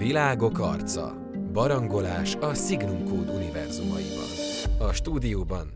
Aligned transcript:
Világok 0.00 0.58
arca. 0.58 1.14
Barangolás 1.52 2.34
a 2.34 2.54
Signum 2.54 3.04
Code 3.04 3.32
univerzumaiban. 3.32 4.28
A 4.78 4.92
stúdióban 4.92 5.72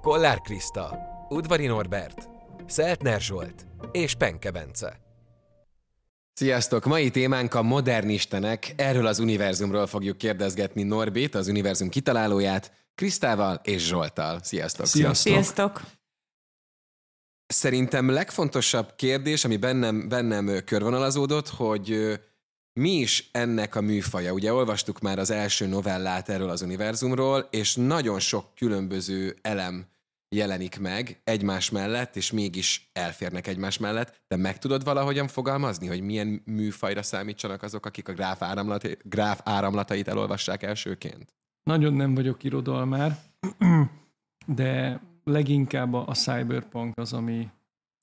Kollár 0.00 0.40
Kriszta, 0.40 0.98
Udvari 1.28 1.66
Norbert, 1.66 2.28
Szeltner 2.66 3.20
Zsolt 3.20 3.66
és 3.92 4.14
Penke 4.14 4.50
Bence. 4.50 5.00
Sziasztok! 6.32 6.84
Mai 6.84 7.10
témánk 7.10 7.54
a 7.54 7.62
modern 7.62 8.08
istenek. 8.08 8.72
Erről 8.76 9.06
az 9.06 9.18
univerzumról 9.18 9.86
fogjuk 9.86 10.16
kérdezgetni 10.16 10.82
Norbit, 10.82 11.34
az 11.34 11.48
univerzum 11.48 11.88
kitalálóját, 11.88 12.72
Krisztával 12.94 13.60
és 13.62 13.86
Zsoltal. 13.86 14.38
Sziasztok! 14.42 14.86
Sziasztok! 14.86 15.32
Sziasztok! 15.32 15.80
Szerintem 17.46 18.10
legfontosabb 18.10 18.94
kérdés, 18.96 19.44
ami 19.44 19.56
bennem, 19.56 20.08
bennem 20.08 20.64
körvonalazódott, 20.64 21.48
hogy 21.48 22.18
mi 22.78 22.90
is 22.90 23.28
ennek 23.32 23.74
a 23.74 23.80
műfaja? 23.80 24.32
Ugye 24.32 24.52
olvastuk 24.52 25.00
már 25.00 25.18
az 25.18 25.30
első 25.30 25.66
novellát 25.66 26.28
erről 26.28 26.48
az 26.48 26.62
univerzumról, 26.62 27.48
és 27.50 27.74
nagyon 27.74 28.20
sok 28.20 28.54
különböző 28.54 29.36
elem 29.42 29.86
jelenik 30.28 30.80
meg 30.80 31.20
egymás 31.24 31.70
mellett, 31.70 32.16
és 32.16 32.32
mégis 32.32 32.90
elférnek 32.92 33.46
egymás 33.46 33.78
mellett. 33.78 34.20
De 34.28 34.36
meg 34.36 34.58
tudod 34.58 34.84
valahogyan 34.84 35.28
fogalmazni, 35.28 35.86
hogy 35.86 36.00
milyen 36.00 36.42
műfajra 36.44 37.02
számítsanak 37.02 37.62
azok, 37.62 37.86
akik 37.86 38.08
a 38.08 38.12
gráf, 38.12 38.42
áramlat, 38.42 39.08
gráf 39.08 39.40
áramlatait 39.44 40.08
elolvassák 40.08 40.62
elsőként? 40.62 41.34
Nagyon 41.62 41.92
nem 41.92 42.14
vagyok 42.14 42.44
irodalmár, 42.44 43.18
de 44.46 45.00
leginkább 45.24 45.94
a 45.94 46.14
cyberpunk 46.14 46.98
az, 46.98 47.12
ami, 47.12 47.48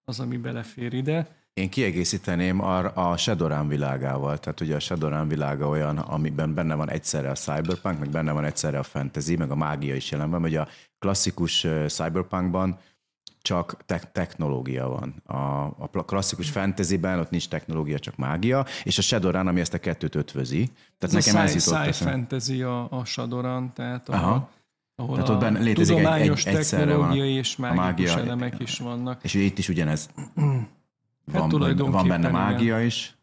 az, 0.03 0.19
ami 0.19 0.37
belefér 0.37 0.93
ide. 0.93 1.44
Én 1.61 1.69
kiegészíteném 1.69 2.61
a, 2.61 3.11
a 3.11 3.17
Shadowrun 3.17 3.67
világával, 3.67 4.37
tehát 4.37 4.61
ugye 4.61 4.75
a 4.75 4.79
Shadowrun 4.79 5.27
világa 5.27 5.67
olyan, 5.67 5.97
amiben 5.97 6.53
benne 6.53 6.75
van 6.75 6.89
egyszerre 6.89 7.29
a 7.29 7.35
cyberpunk, 7.35 7.99
meg 7.99 8.09
benne 8.09 8.31
van 8.31 8.45
egyszerre 8.45 8.79
a 8.79 8.83
fantasy, 8.83 9.35
meg 9.35 9.51
a 9.51 9.55
mágia 9.55 9.95
is 9.95 10.11
jelen 10.11 10.29
van, 10.29 10.41
hogy 10.41 10.55
a 10.55 10.67
klasszikus 10.99 11.67
cyberpunkban 11.87 12.79
csak 13.41 13.77
te- 13.85 14.09
technológia 14.11 14.87
van. 14.87 15.21
A, 15.25 15.63
a 15.79 16.05
klasszikus 16.05 16.49
fantasyben 16.49 17.19
ott 17.19 17.29
nincs 17.29 17.47
technológia, 17.47 17.99
csak 17.99 18.15
mágia, 18.15 18.65
és 18.83 18.97
a 18.97 19.01
Shadowrun, 19.01 19.47
ami 19.47 19.59
ezt 19.59 19.73
a 19.73 19.79
kettőt 19.79 20.15
ötvözi. 20.15 20.71
Tehát 20.97 21.15
ez 21.15 21.25
nekem 21.25 21.41
a 21.41 21.43
ez 21.43 21.65
jutott 21.65 21.93
sci 21.93 22.03
fantasy 22.03 22.61
a, 22.61 22.91
a 22.91 23.05
Shadowrun, 23.05 23.73
tehát 23.73 24.09
a, 24.09 24.13
Aha. 24.13 24.49
ahol 24.95 25.15
tehát 25.15 25.29
ott 25.29 25.39
benne 25.39 25.59
létezik 25.59 25.97
egy, 25.97 26.29
egy, 26.29 26.43
technológiai 26.43 27.29
van 27.29 27.37
és 27.37 27.55
mágikus 27.55 27.79
a 27.79 27.81
mágia, 27.81 28.19
elemek 28.19 28.59
is 28.59 28.79
vannak. 28.79 29.23
És 29.23 29.33
itt 29.33 29.57
is 29.57 29.69
ugyanez 29.69 30.09
Hát 31.31 31.51
van, 31.51 31.75
van 31.75 32.07
benne 32.07 32.29
mágia 32.29 32.75
igen. 32.75 32.85
is, 32.85 33.15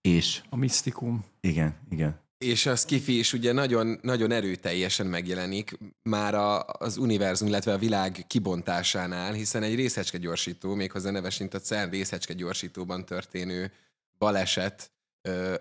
és... 0.00 0.42
A 0.48 0.56
misztikum. 0.56 1.24
Igen, 1.40 1.74
igen. 1.90 2.20
És 2.38 2.66
a 2.66 2.76
skifi 2.76 3.18
is 3.18 3.32
ugye 3.32 3.52
nagyon, 3.52 3.98
nagyon 4.02 4.30
erőteljesen 4.30 5.06
megjelenik 5.06 5.78
már 6.02 6.34
a, 6.34 6.64
az 6.66 6.96
univerzum, 6.96 7.48
illetve 7.48 7.72
a 7.72 7.78
világ 7.78 8.24
kibontásánál, 8.26 9.32
hiszen 9.32 9.62
egy 9.62 9.74
részecske 9.74 10.18
gyorsító, 10.18 10.74
méghozzá 10.74 11.10
neves, 11.10 11.38
mint 11.38 11.54
a 11.54 11.58
CERN 11.58 11.90
részecske 11.90 12.34
gyorsítóban 12.34 13.04
történő 13.04 13.72
baleset 14.18 14.90
ö, 15.22 15.54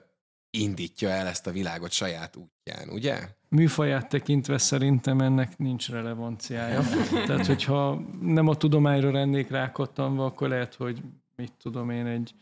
indítja 0.50 1.10
el 1.10 1.28
ezt 1.28 1.48
a 1.48 1.52
világot 1.52 1.92
saját 1.92 2.36
útján, 2.36 2.90
ugye? 2.90 3.20
Műfaját 3.50 4.10
tekintve 4.10 4.58
szerintem 4.58 5.20
ennek 5.20 5.58
nincs 5.58 5.90
relevanciája. 5.90 6.82
Tehát, 7.28 7.46
hogyha 7.46 8.02
nem 8.22 8.48
a 8.48 8.56
tudományra 8.56 9.12
lennék 9.12 9.50
rákattanva, 9.50 10.26
akkor 10.26 10.50
lehet, 10.50 10.76
hogy 10.76 11.02
mit 11.40 11.54
tudom 11.54 11.90
én, 11.90 12.06
egy 12.06 12.34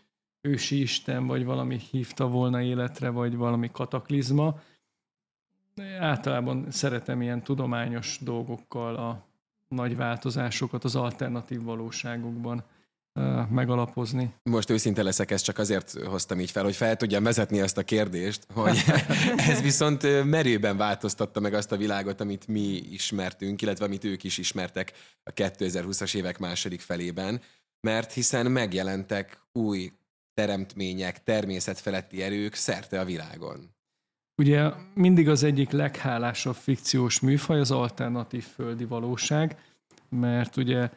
ősi 0.42 0.82
isten, 0.82 1.28
vagy 1.28 1.46
valami 1.46 1.80
hívta 1.92 2.28
volna 2.28 2.62
életre, 2.62 3.10
vagy 3.10 3.36
valami 3.36 3.70
kataklizma. 3.72 4.60
Általában 6.00 6.72
szeretem 6.72 7.22
ilyen 7.22 7.44
tudományos 7.44 8.20
dolgokkal 8.22 8.96
a 8.96 9.26
nagy 9.68 9.96
változásokat 9.96 10.84
az 10.84 10.96
alternatív 10.96 11.62
valóságokban 11.62 12.64
megalapozni. 13.50 14.34
Most 14.44 14.70
őszinte 14.70 15.04
leszek, 15.04 15.32
ezt 15.32 15.44
csak 15.44 15.58
azért 15.58 15.92
hoztam 16.06 16.40
így 16.40 16.52
fel, 16.52 16.64
hogy 16.64 16.76
fel 16.76 16.96
tudjam 16.96 17.24
vezetni 17.24 17.60
ezt 17.60 17.78
a 17.78 17.84
kérdést, 17.84 18.48
hogy 18.54 18.84
ez 19.52 19.62
viszont 19.62 20.24
merőben 20.24 20.78
változtatta 20.78 21.40
meg 21.40 21.54
azt 21.54 21.72
a 21.72 21.78
világot, 21.78 22.22
amit 22.22 22.48
mi 22.48 22.82
ismertünk, 22.92 23.62
illetve 23.62 23.86
amit 23.86 24.04
ők 24.04 24.24
is 24.24 24.38
ismertek 24.38 24.94
a 25.24 25.34
2020-as 25.34 26.16
évek 26.16 26.40
második 26.40 26.82
felében 26.82 27.42
mert 27.82 28.14
hiszen 28.14 28.52
megjelentek 28.52 29.42
új 29.52 29.92
teremtmények, 30.34 31.24
természetfeletti 31.24 32.22
erők 32.22 32.54
szerte 32.54 33.00
a 33.00 33.06
világon. 33.06 33.76
Ugye 34.42 34.72
mindig 34.94 35.30
az 35.30 35.44
egyik 35.44 35.70
leghálásabb 35.70 36.56
fikciós 36.56 37.20
műfaj 37.20 37.60
az 37.60 37.72
alternatív 37.72 38.44
földi 38.44 38.86
valóság, 38.86 39.60
mert 40.10 40.58
ugye 40.58 40.90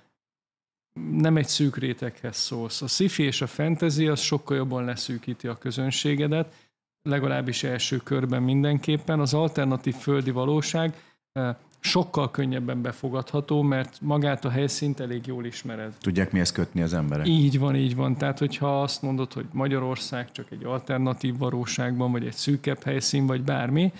nem 1.10 1.36
egy 1.36 1.46
szűk 1.46 1.76
réteghez 1.76 2.36
szólsz. 2.36 2.82
A 2.82 2.86
sci 2.86 3.22
és 3.22 3.41
a 3.41 3.47
fantasy 3.47 4.08
az 4.08 4.20
sokkal 4.20 4.56
jobban 4.56 4.84
leszűkíti 4.84 5.47
a 5.47 5.58
közönségedet, 5.58 6.54
legalábbis 7.02 7.62
első 7.62 7.97
körben 7.97 8.42
mindenképpen. 8.42 9.20
Az 9.20 9.34
alternatív 9.34 9.94
földi 9.94 10.30
valóság 10.30 11.02
eh, 11.32 11.56
sokkal 11.80 12.30
könnyebben 12.30 12.82
befogadható, 12.82 13.62
mert 13.62 14.00
magát 14.00 14.44
a 14.44 14.50
helyszínt 14.50 15.00
elég 15.00 15.26
jól 15.26 15.44
ismered. 15.44 15.94
Tudják 16.00 16.32
mihez 16.32 16.52
kötni 16.52 16.82
az 16.82 16.92
emberek? 16.92 17.26
Így 17.26 17.58
van, 17.58 17.76
így 17.76 17.96
van. 17.96 18.16
Tehát, 18.16 18.38
hogyha 18.38 18.82
azt 18.82 19.02
mondod, 19.02 19.32
hogy 19.32 19.46
Magyarország 19.52 20.32
csak 20.32 20.50
egy 20.50 20.64
alternatív 20.64 21.38
valóságban, 21.38 22.12
vagy 22.12 22.26
egy 22.26 22.32
szűkebb 22.32 22.82
helyszín, 22.82 23.26
vagy 23.26 23.42
bármi, 23.42 23.92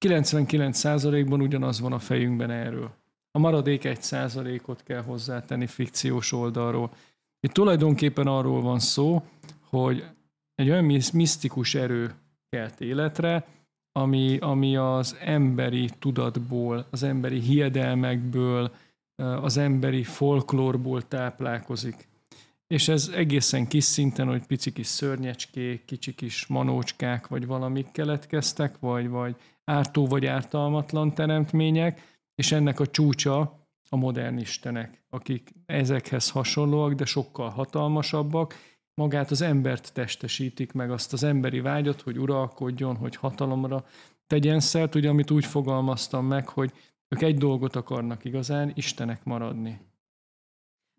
99%-ban 0.00 1.40
ugyanaz 1.40 1.80
van 1.80 1.92
a 1.92 1.98
fejünkben 1.98 2.50
erről. 2.50 2.90
A 3.30 3.38
maradék 3.38 3.82
1%-ot 3.84 4.82
kell 4.82 5.02
hozzátenni 5.02 5.66
fikciós 5.66 6.32
oldalról. 6.32 6.90
Itt 7.40 7.52
tulajdonképpen 7.52 8.26
arról 8.26 8.62
van 8.62 8.78
szó, 8.78 9.22
hogy 9.68 10.04
egy 10.54 10.70
olyan 10.70 10.84
misztikus 11.12 11.74
erő 11.74 12.14
kelt 12.48 12.80
életre, 12.80 13.46
ami, 13.96 14.38
ami 14.38 14.76
az 14.76 15.16
emberi 15.20 15.90
tudatból, 15.98 16.86
az 16.90 17.02
emberi 17.02 17.40
hiedelmekből, 17.40 18.74
az 19.16 19.56
emberi 19.56 20.02
folklórból 20.02 21.08
táplálkozik. 21.08 22.08
És 22.66 22.88
ez 22.88 23.10
egészen 23.14 23.66
kis 23.66 23.84
szinten, 23.84 24.26
hogy 24.26 24.46
pici 24.46 24.72
kis 24.72 24.86
szörnyecskék, 24.86 25.84
kicsi 25.84 26.14
kis 26.14 26.46
manócskák, 26.46 27.26
vagy 27.26 27.46
valamik 27.46 27.90
keletkeztek, 27.90 28.78
vagy, 28.78 29.08
vagy 29.08 29.36
ártó 29.64 30.06
vagy 30.06 30.26
ártalmatlan 30.26 31.14
teremtmények, 31.14 32.18
és 32.34 32.52
ennek 32.52 32.80
a 32.80 32.86
csúcsa 32.86 33.66
a 33.88 33.96
modern 33.96 34.38
istenek, 34.38 35.04
akik 35.10 35.52
ezekhez 35.66 36.30
hasonlóak, 36.30 36.92
de 36.92 37.04
sokkal 37.04 37.48
hatalmasabbak, 37.48 38.54
magát 38.94 39.30
az 39.30 39.40
embert 39.40 39.92
testesítik 39.92 40.72
meg, 40.72 40.90
azt 40.90 41.12
az 41.12 41.22
emberi 41.22 41.60
vágyat, 41.60 42.00
hogy 42.00 42.18
uralkodjon, 42.18 42.96
hogy 42.96 43.16
hatalomra 43.16 43.84
tegyen 44.26 44.60
szert, 44.60 44.94
ugye, 44.94 45.08
amit 45.08 45.30
úgy 45.30 45.44
fogalmaztam 45.44 46.26
meg, 46.26 46.48
hogy 46.48 46.72
ők 47.08 47.22
egy 47.22 47.38
dolgot 47.38 47.76
akarnak 47.76 48.24
igazán, 48.24 48.72
istenek 48.74 49.24
maradni. 49.24 49.80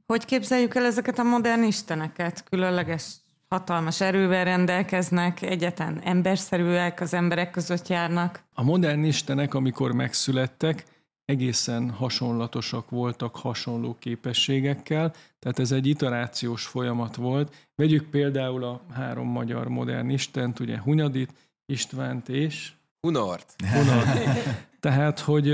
Hogy 0.05 0.25
képzeljük 0.25 0.75
el 0.75 0.85
ezeket 0.85 1.19
a 1.19 1.23
modern 1.23 1.63
isteneket? 1.63 2.43
Különleges 2.43 3.15
hatalmas 3.47 4.01
erővel 4.01 4.43
rendelkeznek, 4.43 5.41
egyetlen 5.41 6.01
emberszerűek, 6.03 7.01
az 7.01 7.13
emberek 7.13 7.51
között 7.51 7.87
járnak. 7.87 8.43
A 8.53 8.63
modern 8.63 9.03
istenek, 9.03 9.53
amikor 9.53 9.91
megszülettek, 9.91 10.85
egészen 11.25 11.89
hasonlatosak 11.89 12.89
voltak 12.89 13.35
hasonló 13.35 13.95
képességekkel, 13.99 15.13
tehát 15.39 15.59
ez 15.59 15.71
egy 15.71 15.87
iterációs 15.87 16.65
folyamat 16.65 17.15
volt. 17.15 17.55
Vegyük 17.75 18.09
például 18.09 18.63
a 18.63 18.81
három 18.93 19.27
magyar 19.27 19.67
modern 19.67 20.09
istent, 20.09 20.59
ugye 20.59 20.79
Hunyadit, 20.79 21.33
Istvánt 21.65 22.29
és... 22.29 22.73
Hunort. 23.01 23.55
Hunort. 23.73 24.07
Tehát, 24.79 25.19
hogy 25.19 25.47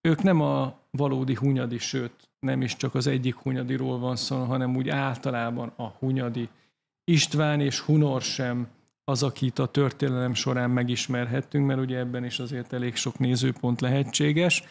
ők 0.00 0.22
nem 0.22 0.40
a 0.40 0.78
valódi 0.90 1.34
Hunyadi, 1.34 1.78
sőt, 1.78 2.28
nem 2.38 2.62
is 2.62 2.76
csak 2.76 2.94
az 2.94 3.06
egyik 3.06 3.34
Hunyadiról 3.34 3.98
van 3.98 4.16
szó, 4.16 4.44
hanem 4.44 4.76
úgy 4.76 4.88
általában 4.88 5.72
a 5.76 5.86
Hunyadi. 5.86 6.48
István 7.04 7.60
és 7.60 7.80
Hunor 7.80 8.22
sem 8.22 8.68
az, 9.08 9.22
akit 9.22 9.58
a 9.58 9.66
történelem 9.66 10.34
során 10.34 10.70
megismerhettünk, 10.70 11.66
mert 11.66 11.80
ugye 11.80 11.98
ebben 11.98 12.24
is 12.24 12.38
azért 12.38 12.72
elég 12.72 12.96
sok 12.96 13.18
nézőpont 13.18 13.80
lehetséges. 13.80 14.62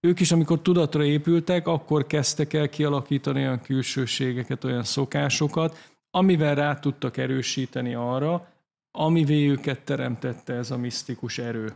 Ők 0.00 0.20
is, 0.20 0.32
amikor 0.32 0.60
tudatra 0.60 1.04
épültek, 1.04 1.66
akkor 1.66 2.06
kezdtek 2.06 2.52
el 2.52 2.68
kialakítani 2.68 3.40
olyan 3.40 3.60
külsőségeket, 3.60 4.64
olyan 4.64 4.82
szokásokat, 4.82 5.76
amivel 6.10 6.54
rá 6.54 6.78
tudtak 6.78 7.16
erősíteni 7.16 7.94
arra, 7.94 8.48
amivé 8.90 9.48
őket 9.48 9.80
teremtette 9.80 10.52
ez 10.52 10.70
a 10.70 10.76
misztikus 10.76 11.38
erő. 11.38 11.74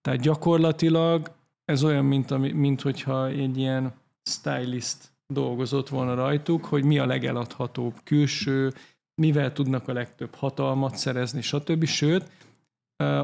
Tehát 0.00 0.20
gyakorlatilag 0.20 1.30
ez 1.64 1.84
olyan, 1.84 2.04
mint, 2.04 2.52
mint 2.52 2.80
hogyha 2.80 3.26
egy 3.26 3.58
ilyen 3.58 3.92
stylist 4.22 5.12
dolgozott 5.26 5.88
volna 5.88 6.14
rajtuk, 6.14 6.64
hogy 6.64 6.84
mi 6.84 6.98
a 6.98 7.06
legeladhatóbb 7.06 7.94
külső, 8.04 8.72
mivel 9.20 9.52
tudnak 9.52 9.88
a 9.88 9.92
legtöbb 9.92 10.34
hatalmat 10.34 10.96
szerezni, 10.96 11.42
stb. 11.42 11.84
Sőt, 11.84 12.30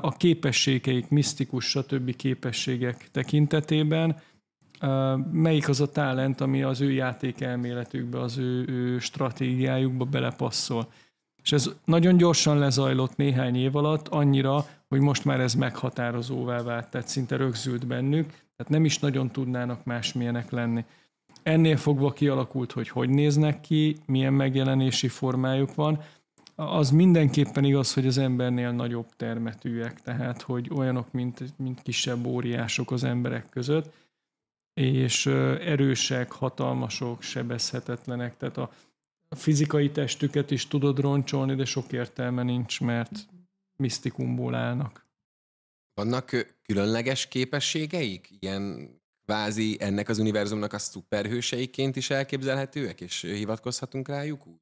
a 0.01 0.17
képességeik, 0.17 1.09
misztikus, 1.09 1.65
stb. 1.65 2.17
képességek 2.17 3.11
tekintetében 3.11 4.21
melyik 5.33 5.69
az 5.69 5.81
a 5.81 5.91
talent, 5.91 6.41
ami 6.41 6.63
az 6.63 6.81
ő 6.81 6.93
játékelméletükbe, 6.93 8.21
az 8.21 8.39
ő, 8.39 8.65
ő 8.69 8.99
stratégiájukba 8.99 10.05
belepasszol. 10.05 10.93
És 11.43 11.53
ez 11.53 11.71
nagyon 11.85 12.17
gyorsan 12.17 12.59
lezajlott 12.59 13.17
néhány 13.17 13.57
év 13.57 13.77
alatt, 13.77 14.09
annyira, 14.09 14.67
hogy 14.89 15.01
most 15.01 15.25
már 15.25 15.41
ez 15.41 15.55
meghatározóvá 15.55 16.63
vált, 16.63 16.91
tehát 16.91 17.09
szinte 17.09 17.37
rögzült 17.37 17.87
bennük, 17.87 18.27
tehát 18.29 18.73
nem 18.73 18.85
is 18.85 18.99
nagyon 18.99 19.31
tudnának 19.31 19.85
másmilyenek 19.85 20.51
lenni. 20.51 20.85
Ennél 21.47 21.77
fogva 21.77 22.13
kialakult, 22.13 22.73
hogy 22.73 22.89
hogy 22.89 23.09
néznek 23.09 23.61
ki, 23.61 23.97
milyen 24.07 24.33
megjelenési 24.33 25.09
formájuk 25.09 25.75
van, 25.75 26.03
az 26.55 26.91
mindenképpen 26.91 27.65
igaz, 27.65 27.95
hogy 27.95 28.07
az 28.07 28.19
embernél 28.19 28.71
nagyobb 28.71 29.07
termetűek, 29.17 30.01
tehát 30.01 30.43
hogy 30.43 30.71
olyanok, 30.75 31.13
mint, 31.13 31.59
mint 31.59 31.83
kisebb 31.83 32.27
óriások 32.27 32.91
az 32.91 33.05
emberek 33.05 33.49
között, 33.49 33.93
és 34.75 35.27
erősek, 35.27 36.33
hatalmasok, 36.33 37.23
sebezhetetlenek, 37.23 38.37
tehát 38.37 38.57
a 38.57 38.71
fizikai 39.31 39.91
testüket 39.91 40.51
is 40.51 40.69
tudod 40.69 40.99
roncsolni, 40.99 41.55
de 41.55 41.65
sok 41.65 41.93
értelme 41.93 42.43
nincs, 42.43 42.81
mert 42.81 43.29
misztikumból 43.77 44.55
állnak. 44.55 45.07
Vannak 45.95 46.55
különleges 46.63 47.29
képességeik? 47.29 48.29
Ilyen 48.39 48.91
kvázi 49.27 49.77
ennek 49.81 50.09
az 50.09 50.19
univerzumnak 50.19 50.73
a 50.73 50.79
szuperhőseiként 50.79 51.97
is 51.97 52.11
elképzelhetőek, 52.11 53.01
és 53.01 53.21
hivatkozhatunk 53.21 54.09
rájuk 54.09 54.47
úgy? 54.47 54.61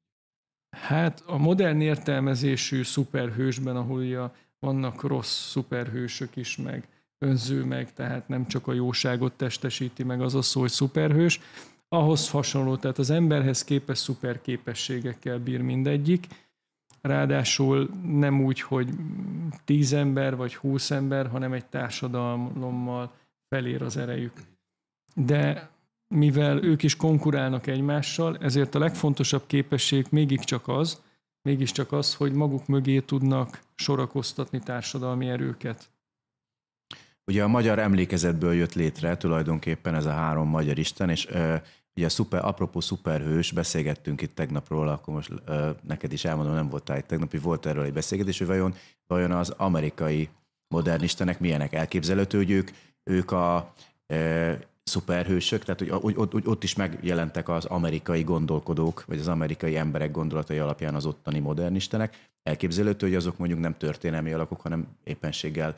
Hát 0.69 1.23
a 1.25 1.37
modern 1.37 1.81
értelmezésű 1.81 2.83
szuperhősben, 2.83 3.75
ahol 3.75 3.99
ugye 3.99 4.19
vannak 4.59 5.01
rossz 5.01 5.49
szuperhősök 5.49 6.35
is, 6.35 6.57
meg 6.57 6.87
önző 7.17 7.63
meg, 7.63 7.93
tehát 7.93 8.27
nem 8.27 8.47
csak 8.47 8.67
a 8.67 8.73
jóságot 8.73 9.33
testesíti 9.33 10.03
meg 10.03 10.21
az 10.21 10.35
a 10.35 10.41
szó, 10.41 10.59
hogy 10.59 10.69
szuperhős, 10.69 11.39
ahhoz 11.87 12.29
hasonló, 12.29 12.77
tehát 12.77 12.97
az 12.97 13.09
emberhez 13.09 13.63
képes 13.63 13.97
szuper 13.97 14.41
képességekkel 14.41 15.39
bír 15.39 15.61
mindegyik, 15.61 16.27
ráadásul 17.01 17.89
nem 18.03 18.43
úgy, 18.43 18.61
hogy 18.61 18.89
tíz 19.65 19.93
ember 19.93 20.35
vagy 20.35 20.55
húsz 20.55 20.91
ember, 20.91 21.27
hanem 21.27 21.53
egy 21.53 21.65
társadalommal 21.65 23.13
felér 23.49 23.81
az 23.81 23.97
erejük. 23.97 24.33
De 25.19 25.69
mivel 26.07 26.63
ők 26.63 26.83
is 26.83 26.95
konkurálnak 26.95 27.67
egymással, 27.67 28.37
ezért 28.37 28.75
a 28.75 28.79
legfontosabb 28.79 29.43
képesség 29.47 30.05
mégiscsak 30.09 30.67
az, 30.67 31.01
mégiscsak 31.41 31.91
az, 31.91 32.15
hogy 32.15 32.33
maguk 32.33 32.67
mögé 32.67 32.99
tudnak 32.99 33.61
sorakoztatni 33.75 34.59
társadalmi 34.59 35.29
erőket. 35.29 35.89
Ugye 37.25 37.43
a 37.43 37.47
magyar 37.47 37.79
emlékezetből 37.79 38.53
jött 38.53 38.73
létre 38.73 39.17
tulajdonképpen 39.17 39.95
ez 39.95 40.05
a 40.05 40.11
három 40.11 40.47
magyar 40.47 40.77
isten, 40.77 41.09
és 41.09 41.27
ö, 41.29 41.55
ugye 41.95 42.09
szuper, 42.09 42.45
apropó 42.45 42.79
szuperhős, 42.79 43.51
beszélgettünk 43.51 44.21
itt 44.21 44.35
tegnapról, 44.35 44.87
akkor 44.87 45.13
most 45.13 45.31
ö, 45.45 45.69
neked 45.81 46.13
is 46.13 46.25
elmondom, 46.25 46.53
nem 46.53 46.69
voltál 46.69 46.97
itt 46.97 47.07
tegnap, 47.07 47.31
hogy 47.31 47.41
volt 47.41 47.65
erről 47.65 47.83
egy 47.83 47.93
beszélgetés, 47.93 48.37
hogy 48.37 48.47
vajon, 48.47 48.75
vajon 49.07 49.31
az 49.31 49.49
amerikai 49.49 50.29
modern 50.67 51.03
istenek 51.03 51.39
milyenek 51.39 51.73
elképzelhető, 51.73 52.37
hogy 52.37 52.51
ők, 52.51 52.71
ők 53.03 53.31
a 53.31 53.73
ö, 54.07 54.53
szuperhősök, 54.85 55.63
tehát 55.63 55.79
hogy 55.79 56.17
ott, 56.17 56.33
ott, 56.33 56.47
ott 56.47 56.63
is 56.63 56.75
megjelentek 56.75 57.49
az 57.49 57.65
amerikai 57.65 58.23
gondolkodók, 58.23 59.05
vagy 59.05 59.19
az 59.19 59.27
amerikai 59.27 59.75
emberek 59.75 60.11
gondolatai 60.11 60.57
alapján 60.57 60.95
az 60.95 61.05
ottani 61.05 61.39
modernistenek. 61.39 62.29
Elképzelhető, 62.43 63.05
hogy 63.05 63.15
azok 63.15 63.37
mondjuk 63.37 63.59
nem 63.59 63.77
történelmi 63.77 64.31
alakok, 64.31 64.61
hanem 64.61 64.87
éppenséggel 65.03 65.75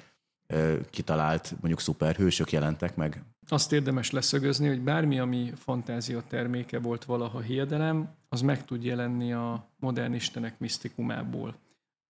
kitalált 0.90 1.52
mondjuk 1.52 1.80
szuperhősök 1.80 2.52
jelentek 2.52 2.96
meg. 2.96 3.24
Azt 3.48 3.72
érdemes 3.72 4.12
leszögözni, 4.12 4.68
hogy 4.68 4.82
bármi, 4.82 5.20
ami 5.20 5.52
fantázia 5.56 6.24
terméke 6.28 6.80
volt 6.80 7.06
valaha 7.06 7.40
hiedelem, 7.40 8.10
az 8.30 8.42
meg 8.42 8.66
tud 8.66 8.84
jelenni 8.84 9.34
a 9.34 9.68
modern 9.80 10.14
istenek 10.14 10.60
misztikumából. 10.60 11.56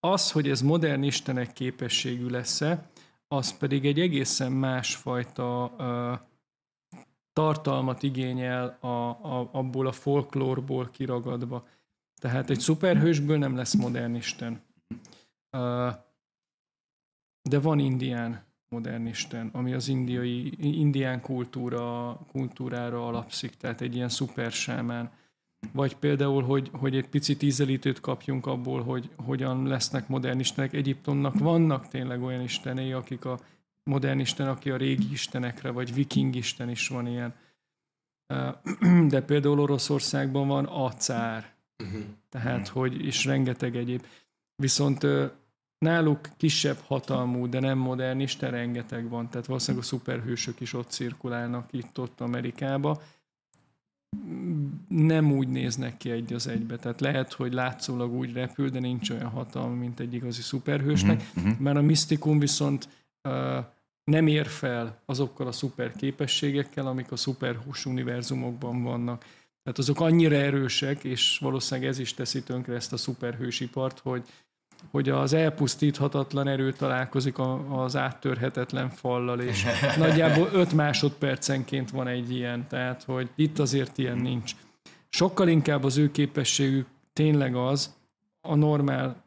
Az, 0.00 0.30
hogy 0.30 0.48
ez 0.48 0.60
modern 0.60 1.02
istenek 1.02 1.52
képességű 1.52 2.26
lesz-e, 2.26 2.90
az 3.28 3.56
pedig 3.56 3.86
egy 3.86 4.00
egészen 4.00 4.52
másfajta 4.52 5.74
uh, 5.78 6.26
tartalmat 7.38 8.02
igényel 8.02 8.78
a, 8.80 8.86
a, 8.86 9.48
abból 9.52 9.86
a 9.86 9.92
folklórból 9.92 10.88
kiragadva. 10.92 11.66
Tehát 12.20 12.50
egy 12.50 12.60
szuperhősből 12.60 13.38
nem 13.38 13.56
lesz 13.56 13.74
modern 13.74 14.14
isten. 14.14 14.60
Uh, 15.52 15.94
de 17.42 17.60
van 17.60 17.78
indián 17.78 18.44
modern 18.68 19.06
isten, 19.06 19.50
ami 19.52 19.72
az 19.72 19.88
indiai, 19.88 20.52
indián 20.80 21.20
kultúra, 21.20 22.18
kultúrára 22.32 23.06
alapszik, 23.06 23.56
tehát 23.56 23.80
egy 23.80 23.94
ilyen 23.94 24.08
szupersámán. 24.08 25.10
Vagy 25.72 25.96
például, 25.96 26.42
hogy, 26.42 26.70
hogy 26.72 26.96
egy 26.96 27.08
picit 27.08 27.42
ízelítőt 27.42 28.00
kapjunk 28.00 28.46
abból, 28.46 28.82
hogy 28.82 29.10
hogyan 29.16 29.66
lesznek 29.66 30.08
modern 30.08 30.38
istenek. 30.38 30.72
Egyiptomnak 30.72 31.38
vannak 31.38 31.88
tényleg 31.88 32.22
olyan 32.22 32.42
istenei, 32.42 32.92
akik 32.92 33.24
a 33.24 33.38
modern 33.88 34.18
isten, 34.18 34.48
aki 34.48 34.70
a 34.70 34.76
régi 34.76 35.12
istenekre, 35.12 35.70
vagy 35.70 35.94
viking 35.94 36.34
isten 36.34 36.70
is 36.70 36.88
van 36.88 37.06
ilyen. 37.06 37.34
De 39.12 39.22
például 39.22 39.60
Oroszországban 39.60 40.48
van 40.48 40.64
a 40.64 40.92
cár. 40.92 41.52
Uh-huh. 41.84 42.02
Tehát, 42.28 42.68
hogy, 42.68 43.04
és 43.04 43.24
rengeteg 43.24 43.76
egyéb. 43.76 44.06
Viszont 44.56 45.06
náluk 45.78 46.28
kisebb 46.36 46.78
hatalmú, 46.86 47.48
de 47.48 47.60
nem 47.60 47.78
modernista, 47.78 48.50
rengeteg 48.50 49.08
van. 49.08 49.28
Tehát 49.28 49.46
valószínűleg 49.46 49.84
a 49.84 49.88
szuperhősök 49.88 50.60
is 50.60 50.72
ott 50.72 50.90
cirkulálnak 50.90 51.68
itt-ott 51.70 52.20
Amerikába. 52.20 53.02
Nem 54.88 55.32
úgy 55.32 55.48
néznek 55.48 55.96
ki 55.96 56.10
egy 56.10 56.32
az 56.32 56.46
egybe. 56.46 56.76
Tehát 56.76 57.00
lehet, 57.00 57.32
hogy 57.32 57.52
látszólag 57.52 58.12
úgy 58.12 58.32
repül, 58.32 58.68
de 58.68 58.80
nincs 58.80 59.10
olyan 59.10 59.30
hatalma, 59.30 59.74
mint 59.74 60.00
egy 60.00 60.14
igazi 60.14 60.42
szuperhősnek. 60.42 61.20
Uh-huh, 61.20 61.44
uh-huh. 61.44 61.60
Mert 61.60 61.76
a 61.76 61.82
misztikum 61.82 62.38
viszont 62.38 62.88
uh, 63.28 63.64
nem 64.08 64.26
ér 64.26 64.46
fel 64.46 65.00
azokkal 65.04 65.46
a 65.46 65.52
szuper 65.52 65.92
képességekkel, 65.92 66.86
amik 66.86 67.12
a 67.12 67.16
szuperhús 67.16 67.86
univerzumokban 67.86 68.82
vannak. 68.82 69.24
Tehát 69.62 69.78
azok 69.78 70.00
annyira 70.00 70.34
erősek, 70.34 71.04
és 71.04 71.38
valószínűleg 71.40 71.90
ez 71.90 71.98
is 71.98 72.14
teszi 72.14 72.42
tönkre 72.42 72.74
ezt 72.74 72.92
a 72.92 72.96
szuperhősipart, 72.96 73.98
hogy 73.98 74.22
hogy 74.90 75.08
az 75.08 75.32
elpusztíthatatlan 75.32 76.48
erő 76.48 76.72
találkozik 76.72 77.34
az 77.70 77.96
áttörhetetlen 77.96 78.90
fallal, 78.90 79.40
és 79.40 79.64
nagyjából 79.98 80.48
5 80.52 80.72
másodpercenként 80.72 81.90
van 81.90 82.06
egy 82.06 82.30
ilyen, 82.30 82.66
tehát 82.68 83.02
hogy 83.02 83.28
itt 83.34 83.58
azért 83.58 83.98
ilyen 83.98 84.16
nincs. 84.16 84.52
Sokkal 85.08 85.48
inkább 85.48 85.84
az 85.84 85.96
ő 85.96 86.10
képességük 86.10 86.86
tényleg 87.12 87.54
az, 87.54 87.94
a 88.40 88.54
normál, 88.54 89.22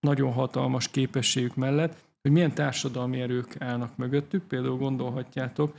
nagyon 0.00 0.32
hatalmas 0.32 0.88
képességük 0.88 1.54
mellett, 1.54 1.96
hogy 2.24 2.32
milyen 2.32 2.54
társadalmi 2.54 3.20
erők 3.20 3.60
állnak 3.60 3.96
mögöttük. 3.96 4.42
Például 4.46 4.76
gondolhatjátok, 4.76 5.76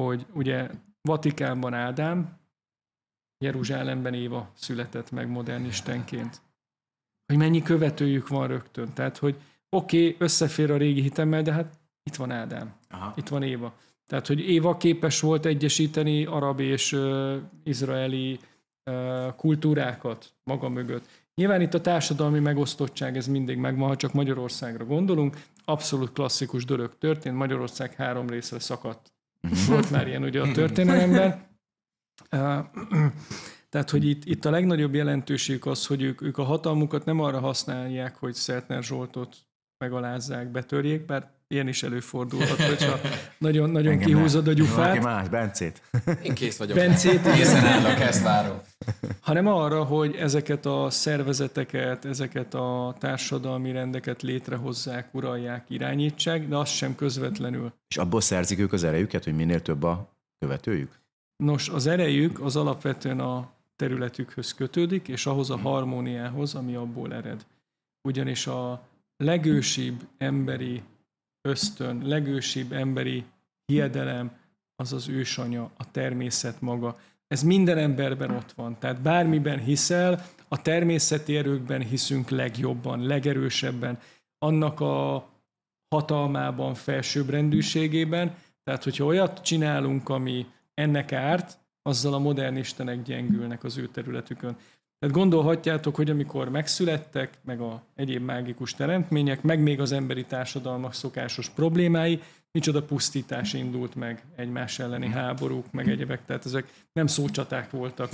hogy 0.00 0.26
ugye 0.32 0.70
Vatikánban 1.00 1.74
Ádám, 1.74 2.38
Jeruzsálemben 3.44 4.14
Éva 4.14 4.50
született 4.54 5.10
meg 5.10 5.28
modern 5.28 5.64
istenként 5.64 6.40
hogy 7.26 7.36
mennyi 7.36 7.62
követőjük 7.62 8.28
van 8.28 8.46
rögtön. 8.46 8.92
Tehát, 8.92 9.18
hogy 9.18 9.36
oké, 9.68 9.96
okay, 9.98 10.16
összefér 10.18 10.70
a 10.70 10.76
régi 10.76 11.00
hitemmel, 11.00 11.42
de 11.42 11.52
hát 11.52 11.78
itt 12.02 12.16
van 12.16 12.30
Ádám, 12.30 12.74
Aha. 12.90 13.12
itt 13.16 13.28
van 13.28 13.42
Éva. 13.42 13.74
Tehát, 14.06 14.26
hogy 14.26 14.40
Éva 14.40 14.76
képes 14.76 15.20
volt 15.20 15.46
egyesíteni 15.46 16.24
arab 16.24 16.60
és 16.60 16.92
uh, 16.92 17.36
izraeli 17.62 18.38
uh, 18.90 19.34
kultúrákat 19.36 20.32
maga 20.44 20.68
mögött. 20.68 21.08
Nyilván 21.40 21.60
itt 21.60 21.74
a 21.74 21.80
társadalmi 21.80 22.38
megosztottság, 22.38 23.16
ez 23.16 23.26
mindig 23.26 23.56
megvan, 23.56 23.88
ha 23.88 23.96
csak 23.96 24.12
Magyarországra 24.12 24.84
gondolunk. 24.84 25.42
Abszolút 25.64 26.12
klasszikus 26.12 26.64
dolog 26.64 26.98
történt, 26.98 27.36
Magyarország 27.36 27.94
három 27.94 28.28
részre 28.28 28.58
szakadt. 28.58 29.12
Mhm. 29.40 29.54
Volt 29.68 29.90
már 29.90 30.06
ilyen 30.06 30.22
ugye 30.22 30.40
a 30.40 30.52
történelemben. 30.52 31.44
Uh, 32.32 32.64
Tehát, 33.68 33.90
hogy 33.90 34.08
itt, 34.08 34.24
itt 34.24 34.44
a 34.44 34.50
legnagyobb 34.50 34.94
jelentőség 34.94 35.66
az, 35.66 35.86
hogy 35.86 36.02
ők, 36.02 36.22
ők 36.22 36.38
a 36.38 36.42
hatalmukat 36.42 37.04
nem 37.04 37.20
arra 37.20 37.40
használják, 37.40 38.16
hogy 38.16 38.34
Szeltner 38.34 38.82
Zsoltot 38.82 39.36
megalázzák, 39.78 40.50
betörjék, 40.50 41.04
bár 41.04 41.30
ilyen 41.48 41.68
is 41.68 41.82
előfordulhat, 41.82 42.62
hogyha 42.62 43.00
nagyon, 43.38 43.70
nagyon 43.70 43.98
kihúzod 43.98 44.48
a 44.48 44.52
gyufát. 44.52 44.76
Valaki 44.76 44.98
más, 44.98 45.28
Bencét. 45.28 45.82
Én 46.22 46.34
kész 46.34 46.56
vagyok. 46.56 46.76
Bencét, 46.76 47.32
Készen 47.32 47.64
állok, 47.64 48.00
ezt 48.00 48.22
várom. 48.22 48.60
Hanem 49.20 49.46
arra, 49.46 49.84
hogy 49.84 50.14
ezeket 50.14 50.66
a 50.66 50.90
szervezeteket, 50.90 52.04
ezeket 52.04 52.54
a 52.54 52.94
társadalmi 52.98 53.72
rendeket 53.72 54.22
létrehozzák, 54.22 55.14
uralják, 55.14 55.64
irányítsák, 55.68 56.48
de 56.48 56.56
az 56.56 56.68
sem 56.68 56.94
közvetlenül. 56.94 57.72
És 57.88 57.96
abból 57.96 58.20
szerzik 58.20 58.58
ők 58.58 58.72
az 58.72 58.84
erejüket, 58.84 59.24
hogy 59.24 59.34
minél 59.34 59.62
több 59.62 59.82
a 59.82 60.08
követőjük? 60.38 61.00
Nos, 61.36 61.68
az 61.68 61.86
erejük 61.86 62.40
az 62.40 62.56
alapvetően 62.56 63.20
a 63.20 63.50
területükhöz 63.76 64.54
kötődik, 64.54 65.08
és 65.08 65.26
ahhoz 65.26 65.50
a 65.50 65.58
harmóniához, 65.58 66.54
ami 66.54 66.74
abból 66.74 67.14
ered. 67.14 67.46
Ugyanis 68.08 68.46
a 68.46 68.82
legősibb 69.16 70.06
emberi 70.18 70.82
ösztön, 71.48 72.02
legősibb 72.04 72.72
emberi 72.72 73.24
hiedelem 73.66 74.38
az 74.76 74.92
az 74.92 75.08
ősanya, 75.08 75.70
a 75.76 75.90
természet 75.90 76.60
maga. 76.60 76.98
Ez 77.26 77.42
minden 77.42 77.78
emberben 77.78 78.30
ott 78.30 78.52
van. 78.52 78.78
Tehát 78.78 79.00
bármiben 79.00 79.58
hiszel, 79.58 80.24
a 80.48 80.62
természeti 80.62 81.36
erőkben 81.36 81.82
hiszünk 81.82 82.28
legjobban, 82.28 83.06
legerősebben, 83.06 83.98
annak 84.38 84.80
a 84.80 85.28
hatalmában, 85.88 86.74
felsőbbrendűségében. 86.74 88.34
Tehát, 88.64 88.84
hogyha 88.84 89.04
olyat 89.04 89.40
csinálunk, 89.42 90.08
ami 90.08 90.46
ennek 90.74 91.12
árt, 91.12 91.58
azzal 91.82 92.14
a 92.14 92.18
modern 92.18 92.56
istenek 92.56 93.02
gyengülnek 93.02 93.64
az 93.64 93.76
ő 93.76 93.86
területükön. 93.86 94.56
Tehát 94.98 95.14
gondolhatjátok, 95.14 95.96
hogy 95.96 96.10
amikor 96.10 96.48
megszülettek, 96.48 97.38
meg 97.44 97.60
a 97.60 97.82
egyéb 97.94 98.24
mágikus 98.24 98.74
teremtmények, 98.74 99.42
meg 99.42 99.60
még 99.60 99.80
az 99.80 99.92
emberi 99.92 100.24
társadalmak 100.24 100.94
szokásos 100.94 101.48
problémái, 101.50 102.20
micsoda 102.52 102.82
pusztítás 102.82 103.52
indult 103.52 103.94
meg, 103.94 104.24
egymás 104.36 104.78
elleni 104.78 105.08
háborúk, 105.08 105.72
meg 105.72 105.88
egyebek, 105.88 106.24
tehát 106.24 106.46
ezek 106.46 106.72
nem 106.92 107.06
szócsaták 107.06 107.70
voltak. 107.70 108.10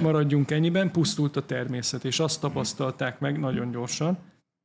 Maradjunk 0.00 0.50
ennyiben, 0.50 0.90
pusztult 0.90 1.36
a 1.36 1.44
természet, 1.44 2.04
és 2.04 2.20
azt 2.20 2.40
tapasztalták 2.40 3.18
meg 3.18 3.38
nagyon 3.38 3.70
gyorsan, 3.70 4.18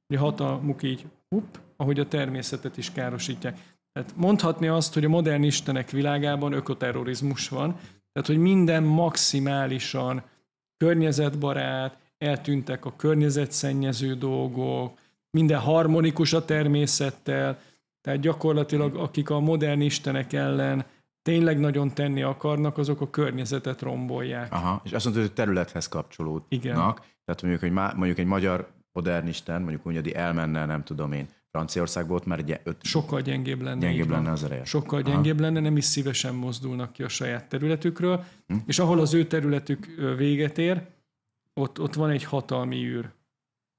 hogy 0.08 0.17
a 0.17 0.20
hatalmuk 0.20 0.84
így, 0.84 1.05
hupp, 1.29 1.55
ahogy 1.77 2.00
a 2.00 2.08
természetet 2.08 2.77
is 2.77 2.91
károsítják. 2.91 3.58
Tehát 3.91 4.13
mondhatni 4.15 4.67
azt, 4.67 4.93
hogy 4.93 5.05
a 5.05 5.10
modern 5.10 5.43
istenek 5.43 5.89
világában 5.89 6.53
ökoterrorizmus 6.53 7.50
van, 7.50 7.79
tehát 8.12 8.27
hogy 8.27 8.38
minden 8.38 8.84
maximálisan 8.84 10.24
környezetbarát, 10.77 11.98
eltűntek 12.18 12.86
a 12.86 12.96
környezetszennyező 12.96 14.15
dolgok, 14.15 14.98
minden 15.32 15.60
harmonikus 15.60 16.34
a 16.34 16.46
természettel, 16.46 17.60
tehát 18.01 18.20
gyakorlatilag 18.20 18.96
akik 18.96 19.30
a 19.30 19.39
modern 19.39 19.82
istenek 19.82 20.34
ellen 20.34 20.86
tényleg 21.22 21.60
nagyon 21.60 21.94
tenni 21.94 22.22
akarnak, 22.22 22.77
azok 22.77 23.01
a 23.01 23.10
környezetet 23.10 23.82
rombolják. 23.82 24.53
Aha, 24.53 24.82
és 24.84 24.92
azt 24.92 25.06
mondod, 25.06 25.24
hogy 25.24 25.34
területhez 25.34 25.88
kapcsolódnak. 25.88 26.46
Igen. 26.50 26.75
Tehát 26.75 27.42
mondjuk, 27.42 27.60
hogy 27.60 27.72
má, 27.72 27.94
mondjuk 27.96 28.18
egy 28.18 28.25
magyar 28.25 28.72
modern 28.92 29.27
isten, 29.27 29.62
mondjuk 29.62 29.84
hogy 29.84 30.10
elmenne, 30.10 30.65
nem 30.65 30.84
tudom 30.84 31.12
én, 31.12 31.27
Franciaországból 31.54 32.16
ott 32.16 32.26
már 32.26 32.40
egy 32.40 32.60
öt... 32.64 32.84
Sokkal 32.84 33.22
gyengébb 33.22 33.62
lenne. 33.62 33.80
Gyengébb 33.80 34.10
lenne 34.10 34.32
az 34.32 34.44
ereje. 34.44 34.66
Sokkal 34.66 35.02
gyengébb 35.02 35.40
lenne, 35.40 35.60
nem 35.60 35.78
is 35.78 35.84
szívesen 35.86 36.36
mozdulnak 36.36 36.94
ki 36.94 37.04
a 37.04 37.08
saját 37.08 37.50
területükről, 37.50 38.24
hm. 38.48 38.56
és 38.66 38.80
ahol 38.80 39.00
az 39.00 39.14
ő 39.14 39.26
területük 39.28 39.86
véget 40.18 40.58
ér, 40.58 40.82
ott, 41.54 41.80
ott 41.80 41.94
van 41.94 42.10
egy 42.10 42.24
hatalmi 42.24 42.76
űr. 42.86 43.12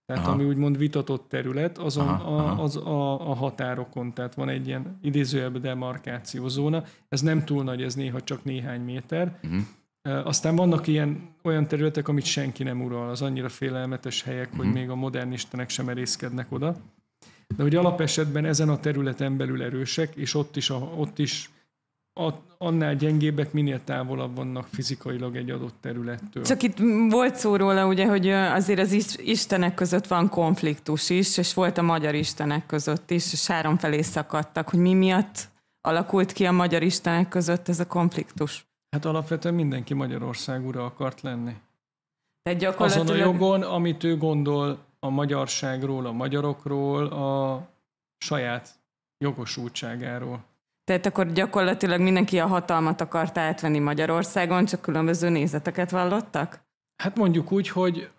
Tehát 0.06 0.22
Aha. 0.22 0.32
ami 0.32 0.44
úgymond 0.44 0.78
vitatott 0.78 1.28
terület, 1.28 1.78
azon 1.78 2.08
Aha, 2.08 2.34
aha. 2.36 2.60
a, 2.60 2.62
az 2.62 2.76
a, 2.76 3.30
a 3.30 3.34
határokon, 3.34 4.12
tehát 4.12 4.34
van 4.34 4.48
egy 4.48 4.66
ilyen 4.66 4.98
idézőjelben 5.02 5.62
demarkációzóna. 5.62 6.84
Ez 7.08 7.20
nem 7.20 7.44
túl 7.44 7.62
nagy, 7.64 7.82
ez 7.82 7.94
néha 7.94 8.20
csak 8.20 8.44
néhány 8.44 8.80
méter. 8.80 9.38
Uh-huh. 9.42 10.26
Aztán 10.26 10.56
vannak 10.56 10.86
ilyen 10.86 11.28
olyan 11.42 11.66
területek, 11.66 12.08
amit 12.08 12.24
senki 12.24 12.62
nem 12.62 12.82
ural, 12.82 13.08
az 13.08 13.22
annyira 13.22 13.48
félelmetes 13.48 14.22
helyek, 14.22 14.48
hogy 14.56 14.66
Mhm. 14.66 14.74
még 14.74 14.90
a 14.90 14.94
modern 14.94 15.32
istenek 15.32 15.68
sem 15.68 15.88
erészkednek 15.88 16.52
oda. 16.52 16.76
De 17.56 17.62
hogy 17.62 17.74
alapesetben 17.74 18.44
ezen 18.44 18.68
a 18.68 18.80
területen 18.80 19.36
belül 19.36 19.62
erősek, 19.62 20.14
és 20.14 20.34
ott 20.34 20.56
is, 20.56 20.70
a, 20.70 20.74
ott 20.74 21.18
is 21.18 21.50
a, 22.20 22.30
annál 22.58 22.94
gyengébbek 22.96 23.52
minél 23.52 23.84
távolabb 23.84 24.36
vannak 24.36 24.66
fizikailag 24.72 25.36
egy 25.36 25.50
adott 25.50 25.74
területtől. 25.80 26.44
Csak 26.44 26.62
itt 26.62 26.78
volt 27.10 27.36
szó 27.36 27.56
róla, 27.56 27.86
ugye, 27.86 28.06
hogy 28.06 28.28
azért 28.28 28.80
az 28.80 28.92
is- 28.92 29.18
istenek 29.18 29.74
között 29.74 30.06
van 30.06 30.28
konfliktus 30.28 31.10
is, 31.10 31.38
és 31.38 31.54
volt 31.54 31.78
a 31.78 31.82
magyar 31.82 32.14
istenek 32.14 32.66
között 32.66 33.10
is, 33.10 33.32
és 33.32 33.46
három 33.46 33.78
felé 33.78 34.02
szakadtak, 34.02 34.68
hogy 34.68 34.78
mi 34.78 34.94
miatt 34.94 35.48
alakult 35.80 36.32
ki 36.32 36.46
a 36.46 36.52
magyar 36.52 36.82
istenek 36.82 37.28
között 37.28 37.68
ez 37.68 37.80
a 37.80 37.86
konfliktus. 37.86 38.66
Hát 38.90 39.04
alapvetően 39.04 39.54
mindenki 39.54 39.94
Magyarország 39.94 40.66
ura 40.66 40.84
akart 40.84 41.20
lenni. 41.20 41.52
Tehát 42.42 42.62
Azon 42.62 42.68
a 42.68 42.72
gyakorlatilag... 42.72 43.18
jogon, 43.18 43.62
amit 43.62 44.04
ő 44.04 44.16
gondol 44.16 44.78
a 45.04 45.08
magyarságról, 45.08 46.06
a 46.06 46.12
magyarokról, 46.12 47.06
a 47.06 47.60
saját 48.18 48.74
jogosultságáról. 49.18 50.44
Tehát 50.84 51.06
akkor 51.06 51.32
gyakorlatilag 51.32 52.00
mindenki 52.00 52.38
a 52.38 52.46
hatalmat 52.46 53.00
akart 53.00 53.38
átvenni 53.38 53.78
Magyarországon, 53.78 54.64
csak 54.64 54.80
különböző 54.80 55.28
nézeteket 55.28 55.90
vallottak? 55.90 56.60
Hát 56.96 57.16
mondjuk 57.16 57.52
úgy, 57.52 57.68
hogy 57.68 58.10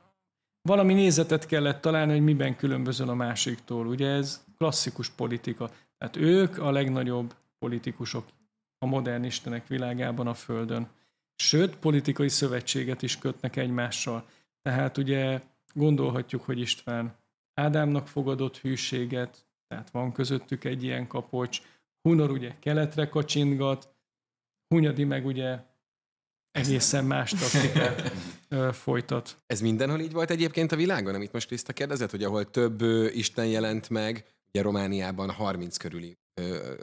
valami 0.62 0.94
nézetet 0.94 1.46
kellett 1.46 1.82
találni, 1.82 2.12
hogy 2.12 2.24
miben 2.24 2.56
különbözöl 2.56 3.10
a 3.10 3.14
másiktól. 3.14 3.88
Ugye 3.88 4.08
ez 4.08 4.44
klasszikus 4.58 5.10
politika. 5.10 5.70
Tehát 5.98 6.16
ők 6.16 6.58
a 6.58 6.72
legnagyobb 6.72 7.34
politikusok 7.60 8.26
a 8.78 8.86
modern 8.86 9.24
istenek 9.24 9.68
világában 9.68 10.28
a 10.28 10.34
Földön. 10.34 10.88
Sőt, 11.36 11.76
politikai 11.76 12.30
szövetséget 12.30 13.02
is 13.02 13.18
kötnek 13.18 13.56
egymással. 13.56 14.26
Tehát 14.62 14.98
ugye 14.98 15.42
gondolhatjuk, 15.76 16.44
hogy 16.44 16.60
István 16.60 17.16
Ádámnak 17.54 18.08
fogadott 18.08 18.58
hűséget, 18.58 19.46
tehát 19.68 19.90
van 19.90 20.12
közöttük 20.12 20.64
egy 20.64 20.84
ilyen 20.84 21.08
kapocs, 21.08 21.62
Hunor 22.02 22.32
ugye 22.32 22.56
keletre 22.60 23.10
kacsingat, 23.10 23.96
Hunyadi 24.68 25.04
meg 25.04 25.26
ugye 25.26 25.60
egészen 26.52 27.06
más 27.06 27.32
taktikát 27.32 28.12
folytat. 28.76 29.38
Ez 29.46 29.62
mindenhol 29.62 30.00
így 30.00 30.12
volt 30.12 30.30
egyébként 30.30 30.72
a 30.72 30.76
világon, 30.76 31.16
amit 31.16 31.32
most 31.32 31.48
Kriszta 31.48 31.74
kérdezett, 31.74 32.12
hogy 32.12 32.24
ahol 32.24 32.50
több 32.50 32.82
Isten 33.12 33.48
jelent 33.48 33.90
meg, 33.90 34.26
ugye 34.48 34.62
Romániában 34.62 35.32
30 35.32 35.78
körüli, 35.78 36.18
ö, 36.42 36.74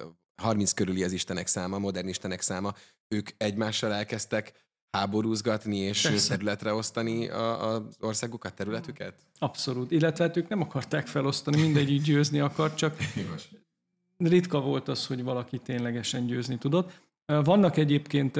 30 0.42 0.72
körüli 0.72 1.04
az 1.04 1.12
Istenek 1.12 1.46
száma, 1.46 1.78
modern 1.78 2.08
Istenek 2.08 2.40
száma, 2.40 2.74
ők 3.08 3.28
egymással 3.36 3.92
elkezdtek 3.92 4.52
háborúzgatni 4.92 5.76
és 5.76 6.02
Persze. 6.02 6.28
területre 6.36 6.74
osztani 6.74 7.28
a- 7.28 7.68
az 7.74 7.82
országukat, 8.00 8.54
területüket? 8.54 9.14
Abszolút. 9.38 9.90
Illetve 9.90 10.24
hát 10.24 10.36
ők 10.36 10.48
nem 10.48 10.60
akarták 10.60 11.06
felosztani, 11.06 11.60
mindegyik 11.60 12.02
győzni 12.02 12.40
akart, 12.40 12.76
csak 12.76 12.96
ritka 14.18 14.60
volt 14.60 14.88
az, 14.88 15.06
hogy 15.06 15.22
valaki 15.22 15.58
ténylegesen 15.58 16.26
győzni 16.26 16.58
tudott. 16.58 17.00
Vannak 17.26 17.76
egyébként, 17.76 18.38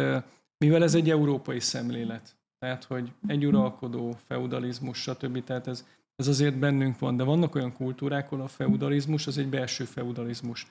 mivel 0.59 0.83
ez 0.83 0.95
egy 0.95 1.11
európai 1.11 1.61
szemlélet, 1.61 2.37
tehát 2.59 2.85
hogy 2.85 3.13
egy 3.27 3.47
uralkodó, 3.47 4.17
feudalizmus, 4.27 4.99
stb. 5.01 5.45
Tehát 5.45 5.67
ez, 5.67 5.87
ez 6.17 6.27
azért 6.29 6.59
bennünk 6.59 6.99
van, 6.99 7.17
de 7.17 7.23
vannak 7.25 7.55
olyan 7.55 7.73
kultúrák, 7.73 8.33
ahol 8.33 8.45
a 8.45 8.49
feudalizmus 8.49 9.27
az 9.27 9.39
egy 9.39 9.49
belső 9.49 9.85
feudalizmus. 9.85 10.67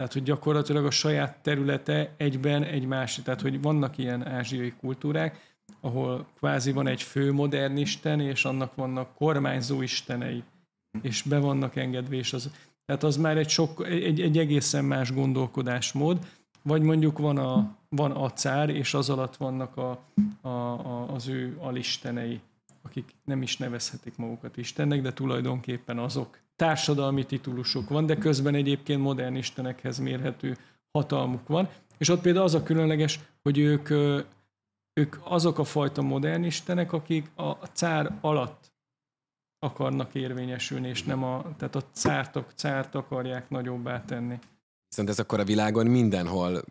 Tehát, 0.00 0.14
hogy 0.14 0.22
gyakorlatilag 0.24 0.84
a 0.84 0.90
saját 0.90 1.38
területe 1.42 2.14
egyben 2.16 2.62
egy 2.62 2.86
másik. 2.86 3.24
Tehát, 3.24 3.40
hogy 3.40 3.62
vannak 3.62 3.98
ilyen 3.98 4.26
ázsiai 4.26 4.72
kultúrák, 4.80 5.54
ahol 5.80 6.26
kvázi 6.36 6.72
van 6.72 6.86
egy 6.86 7.02
fő 7.02 7.32
modern 7.32 7.76
és 8.20 8.44
annak 8.44 8.74
vannak 8.74 9.14
kormányzó 9.14 9.82
istenei, 9.82 10.42
és 11.02 11.22
be 11.22 11.38
vannak 11.38 11.76
engedve, 11.76 12.18
az, 12.32 12.50
tehát 12.84 13.02
az 13.02 13.16
már 13.16 13.36
egy, 13.36 13.48
sok, 13.48 13.86
egy, 13.86 14.20
egy 14.20 14.38
egészen 14.38 14.84
más 14.84 15.12
gondolkodásmód, 15.12 16.26
vagy 16.62 16.82
mondjuk 16.82 17.18
van 17.18 17.38
a, 17.38 17.76
van 17.88 18.10
a 18.10 18.32
cár, 18.32 18.70
és 18.70 18.94
az 18.94 19.10
alatt 19.10 19.36
vannak 19.36 19.76
a, 19.76 20.04
a, 20.40 20.48
a, 20.48 21.12
az 21.12 21.28
ő 21.28 21.56
alistenei, 21.60 22.40
akik 22.82 23.14
nem 23.24 23.42
is 23.42 23.56
nevezhetik 23.56 24.16
magukat 24.16 24.56
Istennek, 24.56 25.02
de 25.02 25.12
tulajdonképpen 25.12 25.98
azok. 25.98 26.38
Társadalmi 26.60 27.26
titulusuk 27.26 27.88
van, 27.88 28.06
de 28.06 28.16
közben 28.16 28.54
egyébként 28.54 29.00
modern 29.00 29.34
istenekhez 29.34 29.98
mérhető 29.98 30.56
hatalmuk 30.92 31.48
van. 31.48 31.68
És 31.98 32.08
ott 32.08 32.20
például 32.20 32.44
az 32.44 32.54
a 32.54 32.62
különleges, 32.62 33.20
hogy 33.42 33.58
ők, 33.58 33.90
ők 34.92 35.16
azok 35.22 35.58
a 35.58 35.64
fajta 35.64 36.02
modern 36.02 36.44
istenek, 36.44 36.92
akik 36.92 37.30
a 37.34 37.50
cár 37.52 38.18
alatt 38.20 38.72
akarnak 39.58 40.14
érvényesülni, 40.14 40.88
és 40.88 41.02
nem 41.02 41.24
a, 41.24 41.54
tehát 41.56 41.74
a 41.74 41.82
cárt, 41.92 42.44
cárt 42.54 42.94
akarják 42.94 43.50
nagyobbá 43.50 44.04
tenni. 44.04 44.38
Viszont 44.88 45.08
ez 45.08 45.18
akkor 45.18 45.40
a 45.40 45.44
világon 45.44 45.86
mindenhol, 45.86 46.62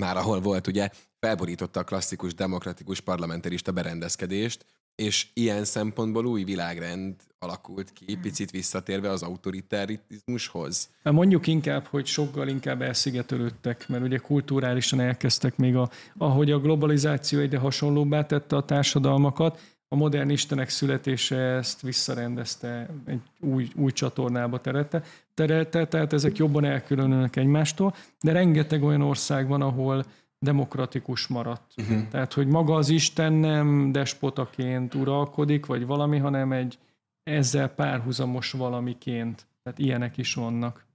már 0.00 0.16
ahol 0.16 0.40
volt, 0.40 0.66
ugye, 0.66 0.88
felborította 1.18 1.80
a 1.80 1.84
klasszikus 1.84 2.34
demokratikus 2.34 3.00
parlamentarista 3.00 3.72
berendezkedést, 3.72 4.64
és 4.98 5.26
ilyen 5.34 5.64
szempontból 5.64 6.26
új 6.26 6.44
világrend 6.44 7.14
alakult 7.38 7.92
ki, 7.92 8.18
picit 8.22 8.50
visszatérve 8.50 9.10
az 9.10 9.22
autoritarizmushoz. 9.22 10.90
Hát 11.04 11.12
Mondjuk 11.12 11.46
inkább, 11.46 11.86
hogy 11.86 12.06
sokkal 12.06 12.48
inkább 12.48 12.82
elszigetelődtek, 12.82 13.88
mert 13.88 14.02
ugye 14.02 14.16
kulturálisan 14.16 15.00
elkezdtek 15.00 15.56
még, 15.56 15.76
a, 15.76 15.90
ahogy 16.16 16.50
a 16.50 16.60
globalizáció 16.60 17.40
egyre 17.40 17.58
hasonlóbbá 17.58 18.26
tette 18.26 18.56
a 18.56 18.64
társadalmakat, 18.64 19.60
a 19.88 19.96
modern 19.96 20.30
istenek 20.30 20.68
születése 20.68 21.36
ezt 21.36 21.80
visszarendezte, 21.80 22.88
egy 23.06 23.20
új, 23.40 23.68
új 23.74 23.90
csatornába 23.90 24.60
terelte, 24.60 25.02
terelte, 25.34 25.86
tehát 25.86 26.12
ezek 26.12 26.36
jobban 26.36 26.64
elkülönülnek 26.64 27.36
egymástól, 27.36 27.94
de 28.20 28.32
rengeteg 28.32 28.82
olyan 28.82 29.02
ország 29.02 29.48
van, 29.48 29.62
ahol 29.62 30.04
demokratikus 30.38 31.26
maradt. 31.26 31.72
Uh-huh. 31.76 32.08
Tehát, 32.08 32.32
hogy 32.32 32.46
maga 32.46 32.74
az 32.74 32.88
Isten 32.88 33.32
nem 33.32 33.92
despotaként 33.92 34.94
uralkodik, 34.94 35.66
vagy 35.66 35.86
valami, 35.86 36.18
hanem 36.18 36.52
egy 36.52 36.78
ezzel 37.22 37.68
párhuzamos 37.68 38.52
valamiként. 38.52 39.46
Tehát 39.62 39.78
ilyenek 39.78 40.16
is 40.16 40.34
vannak. 40.34 40.86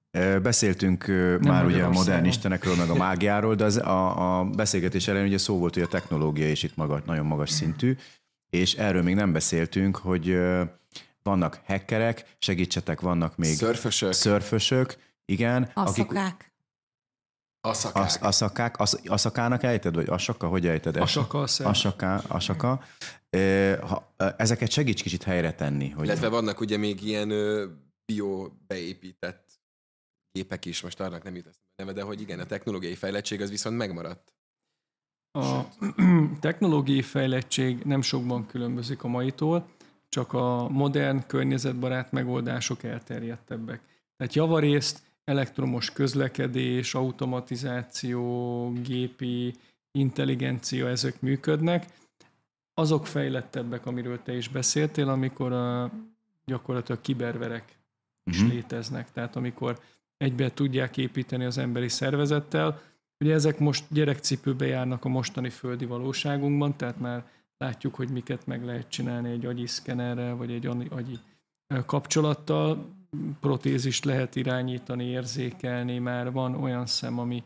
Beszéltünk 0.42 1.08
Nem 1.08 1.40
már 1.42 1.66
ugye 1.66 1.84
a 1.84 1.90
modern 1.90 2.26
istenekről, 2.26 2.76
meg 2.76 2.90
a 2.90 2.96
mágiáról, 2.96 3.56
de 3.56 3.64
az 3.64 3.78
a, 3.78 4.40
a 4.40 4.44
beszélgetés 4.46 5.08
elején 5.08 5.28
ugye 5.28 5.38
szó 5.38 5.58
volt, 5.58 5.74
hogy 5.74 5.84
a 5.84 5.88
technológia 5.88 6.50
is 6.50 6.64
itt 6.64 6.76
maga, 6.76 7.02
nagyon 7.06 7.26
magas 7.26 7.50
szintű, 7.50 7.96
és 8.50 8.74
erről 8.74 9.04
még 9.04 9.16
nem 9.16 9.32
beszéltünk, 9.32 9.96
hogy 9.96 10.40
vannak 11.24 11.62
hackerek, 11.66 12.36
segítsetek, 12.38 13.02
vannak 13.02 13.38
még 13.38 13.56
szörfösök, 13.56 14.12
szörfösök 14.12 14.96
igen. 15.26 15.70
Aszakák. 15.74 16.18
Akik, 16.18 16.53
Aszakák. 17.66 18.04
Asz, 18.04 18.18
aszakák. 18.22 18.80
Asz, 18.80 19.00
aszakának 19.06 19.64
ejted, 19.64 19.96
vagy 19.96 20.10
asaka? 20.10 20.48
Hogy 20.48 20.68
ejted? 20.68 20.98
Asaka. 20.98 21.40
Asaka. 21.42 22.16
asaka. 22.16 22.84
Ha, 23.82 24.14
ezeket 24.38 24.70
segíts 24.70 25.02
kicsit 25.02 25.24
helyre 25.24 25.54
tenni. 25.54 25.90
Hogy... 25.90 26.06
Illetve 26.06 26.28
vannak 26.28 26.60
ugye 26.60 26.78
még 26.78 27.04
ilyen 27.04 27.30
bio 28.06 28.50
beépített 28.68 29.62
gépek 30.32 30.66
is, 30.66 30.82
most 30.82 31.00
arra 31.00 31.20
nem 31.24 31.36
jut 31.36 31.60
neve, 31.76 31.92
de 31.94 32.02
hogy 32.02 32.22
igen, 32.22 32.40
a 32.40 32.46
technológiai 32.46 32.96
fejlettség 32.96 33.42
az 33.42 33.50
viszont 33.50 33.78
megmaradt. 33.78 34.34
A 35.32 35.62
technológiai 36.40 37.02
fejlettség 37.02 37.84
nem 37.84 38.02
sokban 38.02 38.46
különbözik 38.46 39.04
a 39.04 39.08
maitól, 39.08 39.70
csak 40.10 40.34
a 40.34 40.70
modern, 40.70 41.28
környezetbarát 41.28 42.12
megoldások 42.12 42.84
elterjedtebbek. 42.84 43.82
Tehát 44.18 44.34
javarészt 44.34 45.02
elektromos 45.24 45.92
közlekedés, 45.92 46.94
automatizáció, 46.94 48.72
gépi 48.72 49.54
intelligencia, 49.92 50.88
ezek 50.88 51.22
működnek. 51.22 51.86
Azok 52.74 53.08
fejlettebbek, 53.08 53.86
amiről 53.86 54.22
te 54.22 54.36
is 54.36 54.48
beszéltél, 54.48 55.10
amikor 55.10 55.52
a, 55.52 55.92
gyakorlatilag 56.46 57.02
kiberverek 57.02 57.78
is 58.24 58.38
uh-huh. 58.38 58.54
léteznek. 58.54 59.12
Tehát 59.12 59.36
amikor 59.36 59.80
egybe 60.18 60.52
tudják 60.52 60.98
építeni 60.98 61.46
az 61.46 61.58
emberi 61.58 61.90
szervezettel. 61.90 62.82
Ugye 63.20 63.34
ezek 63.34 63.60
most 63.60 63.86
gyerekcipőbe 63.90 64.66
járnak 64.66 65.06
a 65.06 65.10
mostani 65.10 65.50
földi 65.50 65.86
valóságunkban, 65.86 66.78
tehát 66.78 67.00
már 67.00 67.26
látjuk, 67.58 67.96
hogy 67.96 68.10
miket 68.10 68.46
meg 68.46 68.66
lehet 68.66 68.90
csinálni 68.90 69.32
egy 69.32 69.46
agyi 69.46 69.68
szkenerrel, 69.68 70.36
vagy 70.36 70.52
egy 70.52 70.66
agyi 70.68 71.20
kapcsolattal. 71.86 73.03
Protézist 73.40 74.06
lehet 74.06 74.36
irányítani, 74.36 75.06
érzékelni, 75.06 76.00
már 76.00 76.32
van 76.32 76.56
olyan 76.56 76.86
szem, 76.86 77.20
ami 77.20 77.44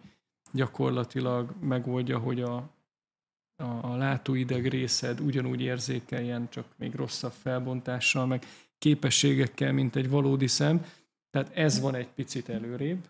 gyakorlatilag 0.51 1.53
megoldja, 1.61 2.17
hogy 2.17 2.41
a, 2.41 2.55
a, 3.55 3.63
a 3.81 3.95
látóideg 3.95 4.67
részed 4.67 5.19
ugyanúgy 5.19 5.61
érzékeljen, 5.61 6.49
csak 6.49 6.65
még 6.75 6.95
rosszabb 6.95 7.33
felbontással, 7.41 8.25
meg 8.25 8.45
képességekkel, 8.77 9.71
mint 9.71 9.95
egy 9.95 10.09
valódi 10.09 10.47
szem. 10.47 10.85
Tehát 11.29 11.51
ez 11.53 11.79
van 11.79 11.95
egy 11.95 12.07
picit 12.07 12.49
előrébb, 12.49 13.07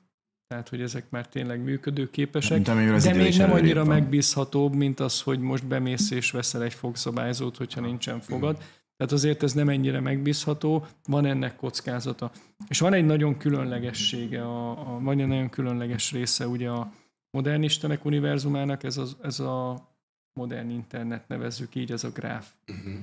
tehát 0.47 0.69
hogy 0.69 0.81
ezek 0.81 1.09
már 1.09 1.27
tényleg 1.27 1.63
működőképesek, 1.63 2.51
mint 2.51 2.65
de 3.03 3.13
még 3.13 3.37
nem 3.37 3.51
annyira 3.51 3.85
van. 3.85 3.87
megbízhatóbb, 3.87 4.73
mint 4.73 4.99
az, 4.99 5.21
hogy 5.21 5.39
most 5.39 5.65
bemész 5.65 6.11
és 6.11 6.31
veszel 6.31 6.63
egy 6.63 6.73
fogszabályzót, 6.73 7.57
hogyha 7.57 7.81
nincsen 7.81 8.19
fogad. 8.19 8.63
Tehát 8.97 9.13
azért 9.13 9.43
ez 9.43 9.53
nem 9.53 9.69
ennyire 9.69 9.99
megbízható, 9.99 10.85
van 11.05 11.25
ennek 11.25 11.55
kockázata. 11.55 12.31
És 12.67 12.79
van 12.79 12.93
egy 12.93 13.05
nagyon 13.05 13.37
különlegessége, 13.37 14.43
a, 14.43 14.69
a, 14.69 14.99
vagy 14.99 15.21
egy 15.21 15.27
nagyon 15.27 15.49
különleges 15.49 16.11
része 16.11 16.47
ugye 16.47 16.69
a 16.69 16.91
modern 17.29 17.63
istenek 17.63 18.05
univerzumának, 18.05 18.83
ez, 18.83 18.97
az, 18.97 19.17
ez 19.21 19.39
a 19.39 19.87
modern 20.33 20.69
internet 20.69 21.27
nevezzük 21.27 21.75
így, 21.75 21.91
ez 21.91 22.03
a 22.03 22.11
gráf. 22.11 22.53
Uh-huh. 22.67 22.93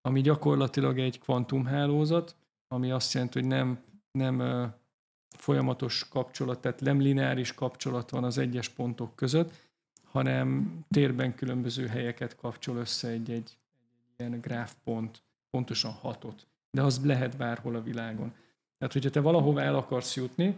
Ami 0.00 0.20
gyakorlatilag 0.20 0.98
egy 0.98 1.20
kvantumhálózat, 1.20 2.36
ami 2.68 2.90
azt 2.90 3.12
jelenti, 3.12 3.38
hogy 3.38 3.48
nem 3.48 3.78
nem 4.10 4.42
folyamatos 5.36 6.08
kapcsolat, 6.08 6.60
tehát 6.60 6.80
nem 6.80 7.00
lineáris 7.00 7.54
kapcsolat 7.54 8.10
van 8.10 8.24
az 8.24 8.38
egyes 8.38 8.68
pontok 8.68 9.16
között, 9.16 9.68
hanem 10.04 10.78
térben 10.88 11.34
különböző 11.34 11.86
helyeket 11.86 12.36
kapcsol 12.36 12.76
össze 12.76 13.08
egy, 13.08 13.30
egy, 13.30 13.36
egy 13.40 13.56
ilyen 14.20 14.40
gráfpont, 14.40 15.22
pontosan 15.50 15.92
hatot. 15.92 16.46
De 16.70 16.82
az 16.82 17.04
lehet 17.04 17.36
bárhol 17.36 17.76
a 17.76 17.82
világon. 17.82 18.34
Tehát, 18.78 18.94
hogyha 18.94 19.10
te 19.10 19.20
valahova 19.20 19.62
el 19.62 19.74
akarsz 19.74 20.16
jutni, 20.16 20.56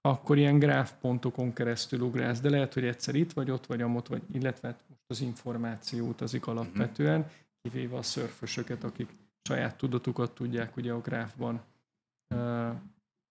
akkor 0.00 0.38
ilyen 0.38 0.58
gráfpontokon 0.58 1.52
keresztül 1.52 2.00
ugrálsz, 2.00 2.40
de 2.40 2.50
lehet, 2.50 2.74
hogy 2.74 2.84
egyszer 2.84 3.14
itt 3.14 3.32
vagy, 3.32 3.50
ott 3.50 3.66
vagy, 3.66 3.82
amott 3.82 4.06
vagy, 4.06 4.22
illetve 4.32 4.68
hát 4.68 4.84
most 4.88 5.00
az 5.06 5.20
információ 5.20 6.08
utazik 6.08 6.46
alapvetően, 6.46 7.30
kivéve 7.62 7.96
a 7.96 8.02
szörfösöket, 8.02 8.84
akik 8.84 9.08
saját 9.42 9.76
tudatukat 9.76 10.34
tudják 10.34 10.76
ugye 10.76 10.92
a 10.92 11.00
gráfban 11.00 11.60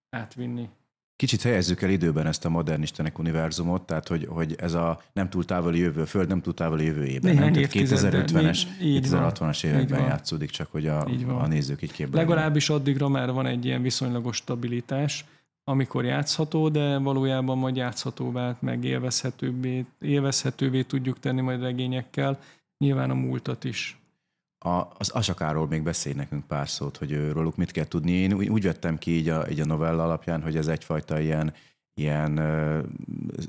átvinni. 0.10 0.70
Kicsit 1.20 1.42
helyezzük 1.42 1.82
el 1.82 1.90
időben 1.90 2.28
ezt 2.28 2.46
a 2.46 2.50
modern 2.50 2.82
istenek 2.82 3.20
univerzumot, 3.20 3.82
tehát 3.82 4.08
hogy, 4.08 4.28
hogy 4.30 4.56
ez 4.58 4.74
a 4.74 5.02
nem 5.14 5.30
túl 5.30 5.46
távoli 5.46 5.80
jövő, 5.80 6.06
Föld 6.06 6.28
nem 6.28 6.42
túl 6.42 6.54
távoli 6.54 6.86
jövőjében, 6.86 7.36
nem? 7.36 7.54
Tehát 7.54 7.70
2050-es, 7.74 8.62
2060-as 8.82 9.64
években 9.64 10.02
játszódik, 10.02 10.50
csak 10.50 10.72
hogy 10.72 10.88
a, 10.88 11.08
a 11.28 11.48
nézők 11.48 11.82
így 11.82 11.92
képzelnek. 11.92 12.30
Legalábbis 12.30 12.70
addigra 12.70 13.08
már 13.08 13.32
van 13.32 13.46
egy 13.46 13.66
ilyen 13.66 13.82
viszonylagos 13.82 14.36
stabilitás, 14.36 15.26
amikor 15.64 16.06
játszható, 16.06 16.70
de 16.70 16.98
valójában 16.98 17.58
majd 17.58 17.76
játszhatóvá, 17.76 18.58
meg 18.60 18.84
élvezhetővé, 18.84 19.86
élvezhetővé 20.02 20.82
tudjuk 20.82 21.20
tenni 21.20 21.42
majd 21.42 21.62
regényekkel, 21.62 22.40
nyilván 22.78 23.10
a 23.10 23.14
múltat 23.14 23.64
is 23.64 24.00
a, 24.60 24.88
az 24.98 25.10
Asakáról 25.10 25.68
még 25.68 25.84
beszélj 25.84 26.16
nekünk 26.16 26.48
pár 26.48 26.70
szót, 26.70 26.98
hogy 26.98 27.32
róluk 27.32 27.56
mit 27.56 27.72
kell 27.72 27.86
tudni. 27.86 28.12
Én 28.12 28.34
úgy, 28.34 28.48
úgy 28.48 28.64
vettem 28.64 28.98
ki 28.98 29.12
így 29.12 29.30
a, 29.30 29.50
így 29.50 29.60
a 29.60 29.66
novella 29.66 30.04
alapján, 30.04 30.42
hogy 30.42 30.56
ez 30.56 30.68
egyfajta 30.68 31.20
ilyen, 31.20 31.54
ilyen 31.94 32.40
uh, 32.40 32.84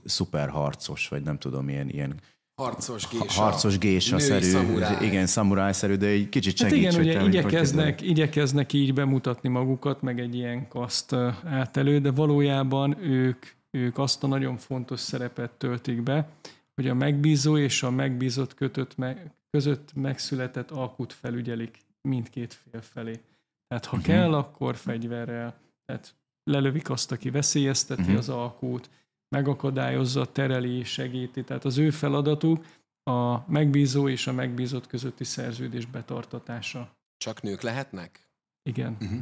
szuperharcos, 0.05 1.09
vagy 1.09 1.23
nem 1.23 1.38
tudom, 1.38 1.68
ilyen, 1.68 1.88
ilyen 1.88 2.20
harcos 2.61 3.09
gésa. 3.09 3.42
Harcos 3.42 3.79
gésa-szerű, 3.79 4.44
szamuráj. 4.44 5.05
igen, 5.05 5.27
szamuráj-szerű, 5.27 5.94
de 5.94 6.07
egy 6.07 6.29
kicsit 6.29 6.57
segíts. 6.57 6.94
Hát 6.94 7.05
igen, 7.05 7.23
ugye 7.23 7.29
igyekeznek, 7.29 7.99
hogy 7.99 8.09
igyekeznek 8.09 8.73
így 8.73 8.94
bemutatni 8.94 9.49
magukat, 9.49 10.03
meg 10.03 10.20
egy 10.20 10.35
ilyen 10.35 10.68
kaszt 10.68 11.12
át 11.44 11.77
elő, 11.77 11.99
de 11.99 12.11
valójában 12.11 13.03
ők, 13.03 13.46
ők 13.70 13.99
azt 13.99 14.25
a 14.25 14.27
nagyon 14.27 14.57
fontos 14.57 15.01
szerepet 15.01 15.51
töltik 15.51 16.03
be, 16.03 16.29
hogy 16.75 16.88
a 16.88 16.94
megbízó 16.94 17.59
és 17.59 17.83
a 17.83 17.90
megbízott 17.90 18.55
kötött 18.55 18.96
meg, 18.96 19.31
között 19.50 19.94
megszületett 19.94 20.70
alkut 20.70 21.12
felügyelik 21.12 21.78
mindkét 22.02 22.54
fél 22.54 22.82
felé. 22.82 23.20
Tehát 23.68 23.84
ha 23.84 23.96
uh-huh. 23.96 24.14
kell, 24.14 24.34
akkor 24.34 24.76
fegyverrel. 24.76 25.60
Tehát 25.84 26.14
lelövik 26.44 26.90
azt, 26.90 27.12
aki 27.12 27.30
veszélyezteti 27.30 28.00
uh-huh. 28.00 28.16
az 28.16 28.28
alkút, 28.28 28.90
megakadályozza, 29.28 30.32
tereli, 30.32 30.84
segíti. 30.84 31.44
Tehát 31.44 31.64
az 31.64 31.78
ő 31.78 31.90
feladatuk 31.90 32.66
a 33.02 33.50
megbízó 33.50 34.08
és 34.08 34.26
a 34.26 34.32
megbízott 34.32 34.86
közötti 34.86 35.24
szerződés 35.24 35.86
betartatása. 35.86 36.96
Csak 37.16 37.42
nők 37.42 37.60
lehetnek? 37.60 38.28
Igen. 38.62 38.96
Uh-huh. 39.00 39.20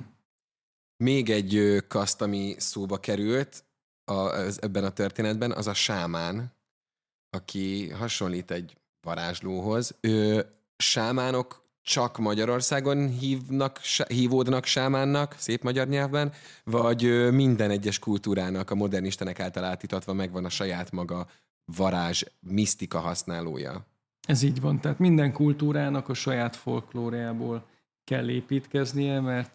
Még 0.96 1.30
egy 1.30 1.84
kaszt, 1.88 2.22
ami 2.22 2.54
szóba 2.58 3.00
került 3.00 3.64
a, 4.04 4.12
az, 4.12 4.62
ebben 4.62 4.84
a 4.84 4.90
történetben, 4.90 5.52
az 5.52 5.66
a 5.66 5.74
sámán, 5.74 6.52
aki 7.30 7.90
hasonlít 7.90 8.50
egy 8.50 8.76
varázslóhoz. 9.08 9.96
Ő, 10.00 10.46
sámánok 10.76 11.66
csak 11.82 12.18
Magyarországon 12.18 13.08
hívnak, 13.08 13.80
hívódnak 14.08 14.64
sámánnak, 14.64 15.34
szép 15.38 15.62
magyar 15.62 15.88
nyelvben, 15.88 16.32
vagy 16.64 17.32
minden 17.32 17.70
egyes 17.70 17.98
kultúrának 17.98 18.70
a 18.70 18.74
modern 18.74 19.04
istenek 19.04 19.40
által 19.40 19.64
átítatva 19.64 20.12
megvan 20.12 20.44
a 20.44 20.48
saját 20.48 20.90
maga 20.92 21.26
varázs, 21.76 22.22
misztika 22.40 22.98
használója? 22.98 23.86
Ez 24.26 24.42
így 24.42 24.60
van, 24.60 24.80
tehát 24.80 24.98
minden 24.98 25.32
kultúrának 25.32 26.08
a 26.08 26.14
saját 26.14 26.56
folklóriából 26.56 27.66
kell 28.04 28.28
építkeznie, 28.28 29.20
mert 29.20 29.50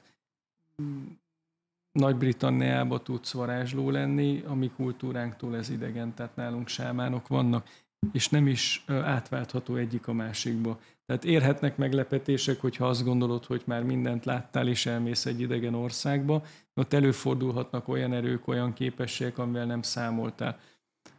nagy-Britanniába 1.92 3.02
tudsz 3.02 3.32
varázsló 3.32 3.90
lenni, 3.90 4.44
a 4.48 4.54
mi 4.54 4.72
kultúránktól 4.76 5.56
ez 5.56 5.70
idegen, 5.70 6.14
tehát 6.14 6.36
nálunk 6.36 6.68
sámánok 6.68 7.28
vannak 7.28 7.68
és 8.12 8.30
nem 8.30 8.48
is 8.48 8.84
átváltható 8.88 9.76
egyik 9.76 10.08
a 10.08 10.14
másikba. 10.14 10.80
Tehát 11.06 11.26
érhetnek 11.26 11.78
meglepetések, 11.78 12.62
hogyha 12.62 12.88
azt 12.88 13.04
gondolod, 13.04 13.46
hogy 13.46 13.62
már 13.66 13.84
mindent 13.84 14.26
láttál, 14.26 14.68
és 14.68 14.86
elmész 14.86 15.26
egy 15.26 15.40
idegen 15.40 15.74
országba, 15.74 16.44
ott 16.74 16.94
előfordulhatnak 16.94 17.88
olyan 17.88 18.14
erők, 18.14 18.48
olyan 18.48 18.74
képességek, 18.74 19.38
amivel 19.38 19.66
nem 19.66 19.82
számoltál. 19.82 20.60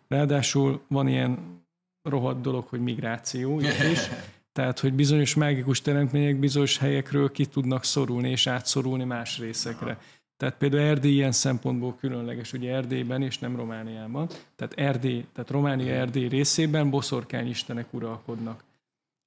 Ráadásul 0.08 0.82
van 0.88 1.08
ilyen 1.08 1.62
rohadt 2.02 2.40
dolog, 2.40 2.66
hogy 2.66 2.80
migráció 2.80 3.60
is, 3.60 4.08
tehát, 4.56 4.80
hogy 4.80 4.92
bizonyos 4.92 5.34
mágikus 5.34 5.80
teremtmények 5.80 6.38
bizonyos 6.38 6.78
helyekről 6.78 7.30
ki 7.30 7.46
tudnak 7.46 7.84
szorulni 7.84 8.30
és 8.30 8.46
átszorulni 8.46 9.04
más 9.04 9.38
részekre. 9.38 9.98
Tehát 10.44 10.58
például 10.58 10.82
Erdély 10.82 11.12
ilyen 11.12 11.32
szempontból 11.32 11.96
különleges, 11.96 12.52
ugye 12.52 12.74
Erdélyben 12.74 13.22
és 13.22 13.38
nem 13.38 13.56
Romániában. 13.56 14.28
Tehát 14.56 14.74
Erdély, 14.74 15.26
tehát 15.32 15.50
Románia 15.50 15.94
Erdély 15.94 16.28
részében 16.28 16.90
boszorkány 16.90 17.48
istenek 17.48 17.92
uralkodnak. 17.92 18.64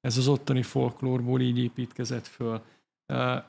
Ez 0.01 0.17
az 0.17 0.27
ottani 0.27 0.61
folklórból 0.61 1.41
így 1.41 1.59
építkezett 1.59 2.27
föl. 2.27 2.61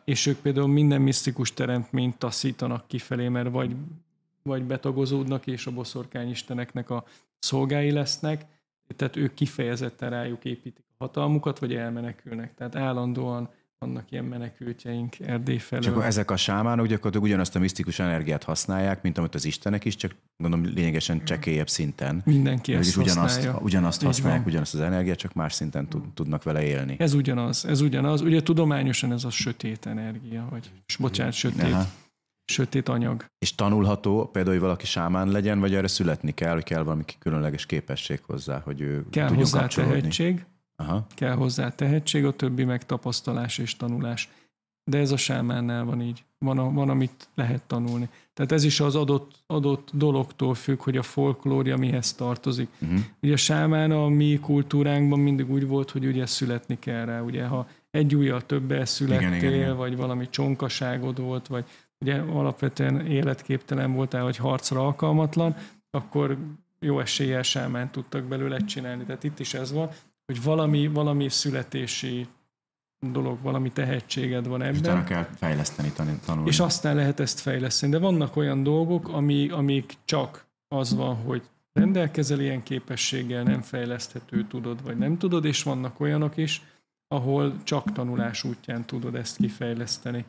És 0.04 0.26
ők 0.26 0.38
például 0.38 0.68
minden 0.68 1.00
misztikus 1.00 1.54
teremtményt 1.54 2.18
taszítanak 2.18 2.86
kifelé, 2.86 3.28
mert 3.28 3.50
vagy, 3.50 3.76
vagy 4.42 4.62
betagozódnak, 4.62 5.46
és 5.46 5.66
a 5.66 5.72
boszorkány 5.72 6.30
isteneknek 6.30 6.90
a 6.90 7.04
szolgái 7.38 7.90
lesznek, 7.90 8.44
tehát 8.96 9.16
ők 9.16 9.34
kifejezetten 9.34 10.10
rájuk 10.10 10.44
építik 10.44 10.84
a 10.88 11.04
hatalmukat, 11.04 11.58
vagy 11.58 11.74
elmenekülnek. 11.74 12.54
Tehát 12.54 12.76
állandóan 12.76 13.48
vannak 13.78 14.10
ilyen 14.10 14.24
menekültjeink 14.24 15.20
Erdély 15.20 15.58
felől. 15.58 15.84
Csak 15.84 16.04
ezek 16.04 16.30
a 16.30 16.36
sámánok 16.36 16.86
gyakorlatilag 16.86 17.26
ugyanazt 17.26 17.56
a 17.56 17.58
misztikus 17.58 17.98
energiát 17.98 18.44
használják, 18.44 19.02
mint 19.02 19.18
amit 19.18 19.34
az 19.34 19.44
istenek 19.44 19.84
is, 19.84 19.96
csak 19.96 20.14
gondolom 20.36 20.74
lényegesen 20.74 21.24
csekélyebb 21.24 21.68
szinten. 21.68 22.22
Mindenki 22.24 22.74
ezt 22.74 22.96
ugyanazt, 22.96 23.18
használja. 23.18 23.58
ugyanazt 23.60 24.02
használják, 24.02 24.46
ugyanazt 24.46 24.74
az 24.74 24.80
energiát, 24.80 25.16
csak 25.16 25.32
más 25.32 25.52
szinten 25.52 25.88
tud, 25.88 26.12
tudnak 26.14 26.42
vele 26.42 26.62
élni. 26.62 26.96
Ez 26.98 27.14
ugyanaz, 27.14 27.64
ez 27.64 27.80
ugyanaz. 27.80 28.20
Ugye 28.20 28.42
tudományosan 28.42 29.12
ez 29.12 29.24
a 29.24 29.30
sötét 29.30 29.86
energia, 29.86 30.46
vagy 30.50 30.70
bocsánat, 30.98 31.32
sötét, 31.32 31.72
Aha. 31.72 31.86
sötét 32.44 32.88
anyag. 32.88 33.24
És 33.38 33.54
tanulható 33.54 34.28
például, 34.32 34.54
hogy 34.54 34.64
valaki 34.64 34.86
sámán 34.86 35.28
legyen, 35.28 35.60
vagy 35.60 35.74
erre 35.74 35.88
születni 35.88 36.34
kell, 36.34 36.54
hogy 36.54 36.64
kell 36.64 36.82
valami 36.82 37.04
különleges 37.18 37.66
képesség 37.66 38.20
hozzá, 38.26 38.60
hogy 38.64 38.80
ő 38.80 39.06
kell 39.10 39.28
hozzá 39.28 39.66
tehetség, 39.66 40.46
Aha. 40.82 41.06
Kell 41.14 41.34
hozzá 41.34 41.70
tehetség, 41.70 42.24
a 42.24 42.32
többi 42.32 42.64
meg 42.64 42.86
tapasztalás 42.86 43.58
és 43.58 43.76
tanulás. 43.76 44.28
De 44.84 44.98
ez 44.98 45.10
a 45.10 45.16
sámánnál 45.16 45.84
van 45.84 46.02
így. 46.02 46.24
Van, 46.38 46.58
a, 46.58 46.72
van 46.72 46.88
amit 46.88 47.28
lehet 47.34 47.62
tanulni. 47.62 48.08
Tehát 48.34 48.52
ez 48.52 48.64
is 48.64 48.80
az 48.80 48.94
adott, 48.94 49.42
adott 49.46 49.88
dologtól 49.92 50.54
függ, 50.54 50.82
hogy 50.82 50.96
a 50.96 51.02
folklória 51.02 51.76
mihez 51.76 52.12
tartozik. 52.14 52.68
Uh-huh. 52.78 52.98
Ugye 53.22 53.32
a 53.32 53.36
sámán 53.36 53.90
a 53.90 54.08
mi 54.08 54.38
kultúránkban 54.42 55.18
mindig 55.18 55.50
úgy 55.50 55.66
volt, 55.66 55.90
hogy 55.90 56.06
ugye 56.06 56.26
születni 56.26 56.78
kell 56.78 57.04
rá. 57.04 57.20
Ugye 57.20 57.46
ha 57.46 57.68
egy 57.90 58.16
ujjal 58.16 58.46
többel 58.46 58.84
születtél, 58.84 59.28
igen, 59.28 59.38
igen, 59.38 59.54
igen. 59.54 59.76
vagy 59.76 59.96
valami 59.96 60.28
csonkaságod 60.30 61.20
volt, 61.20 61.46
vagy 61.46 61.64
ugye 61.98 62.20
alapvetően 62.20 63.06
életképtelen 63.06 63.92
voltál, 63.92 64.22
vagy 64.22 64.36
harcra 64.36 64.86
alkalmatlan, 64.86 65.56
akkor 65.90 66.38
jó 66.80 67.00
eséllyel 67.00 67.42
sámán 67.42 67.90
tudtak 67.90 68.24
belőle 68.24 68.58
csinálni. 68.58 69.04
Tehát 69.04 69.24
itt 69.24 69.38
is 69.38 69.54
ez 69.54 69.72
van 69.72 69.90
hogy 70.32 70.42
valami, 70.42 70.86
valami 70.86 71.28
születési 71.28 72.26
dolog, 73.00 73.38
valami 73.42 73.70
tehetséged 73.70 74.46
van 74.46 74.62
ebben. 74.62 74.74
És 74.74 74.80
utána 74.80 75.04
kell 75.04 75.26
fejleszteni, 75.36 75.92
tanulni. 76.24 76.48
És 76.48 76.60
aztán 76.60 76.96
lehet 76.96 77.20
ezt 77.20 77.40
fejleszteni. 77.40 77.92
De 77.92 77.98
vannak 77.98 78.36
olyan 78.36 78.62
dolgok, 78.62 79.08
ami, 79.08 79.48
amik 79.48 79.94
csak 80.04 80.46
az 80.68 80.94
van, 80.94 81.16
hogy 81.16 81.42
rendelkezel 81.72 82.40
ilyen 82.40 82.62
képességgel, 82.62 83.42
nem 83.42 83.62
fejleszthető, 83.62 84.44
tudod, 84.44 84.82
vagy 84.82 84.98
nem 84.98 85.18
tudod, 85.18 85.44
és 85.44 85.62
vannak 85.62 86.00
olyanok 86.00 86.36
is, 86.36 86.62
ahol 87.08 87.62
csak 87.62 87.92
tanulás 87.92 88.44
útján 88.44 88.84
tudod 88.84 89.14
ezt 89.14 89.36
kifejleszteni. 89.36 90.24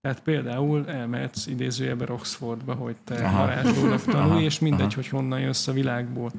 Tehát 0.00 0.22
például 0.22 0.88
elmehetsz 0.88 1.46
idézőjebe 1.46 2.12
Oxfordba, 2.12 2.74
hogy 2.74 2.96
te 3.04 3.30
varázslónak 3.30 4.02
tanulj, 4.02 4.44
és 4.44 4.58
mindegy, 4.58 4.80
aha. 4.80 4.94
hogy 4.94 5.08
honnan 5.08 5.40
jössz 5.40 5.66
a 5.66 5.72
világból 5.72 6.32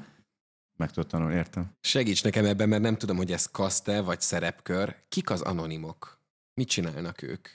meg 0.76 0.92
tudod 0.92 1.10
tanulni, 1.10 1.36
értem. 1.36 1.72
Segíts 1.82 2.24
nekem 2.24 2.46
ebben, 2.46 2.70
mert 2.70 2.82
nem 2.82 2.98
tudom, 2.98 3.18
hogy 3.18 3.32
ez 3.32 3.46
kaszte 3.46 4.02
vagy 4.02 4.22
szerepkör. 4.22 4.96
Kik 5.10 5.30
az 5.30 5.42
anonimok? 5.42 6.20
Mit 6.54 6.68
csinálnak 6.68 7.22
ők? 7.22 7.48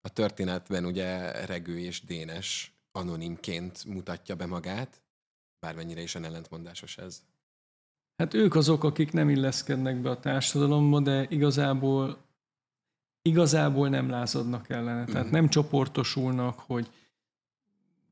A 0.00 0.08
történetben 0.08 0.84
ugye 0.84 1.30
Regő 1.46 1.78
és 1.78 2.04
Dénes 2.04 2.76
anonimként 2.92 3.84
mutatja 3.84 4.34
be 4.34 4.46
magát, 4.46 5.02
bármennyire 5.60 6.02
is 6.02 6.14
ellentmondásos 6.14 6.98
ez. 6.98 7.22
Hát 8.16 8.34
ők 8.34 8.54
azok, 8.54 8.84
akik 8.84 9.12
nem 9.12 9.28
illeszkednek 9.28 10.00
be 10.00 10.10
a 10.10 10.20
társadalomba, 10.20 11.00
de 11.00 11.26
igazából 11.28 12.30
igazából 13.22 13.88
nem 13.88 14.10
lázadnak 14.10 14.70
ellene. 14.70 15.04
Tehát 15.04 15.26
mm. 15.26 15.30
nem 15.30 15.48
csoportosulnak, 15.48 16.58
hogy 16.58 16.90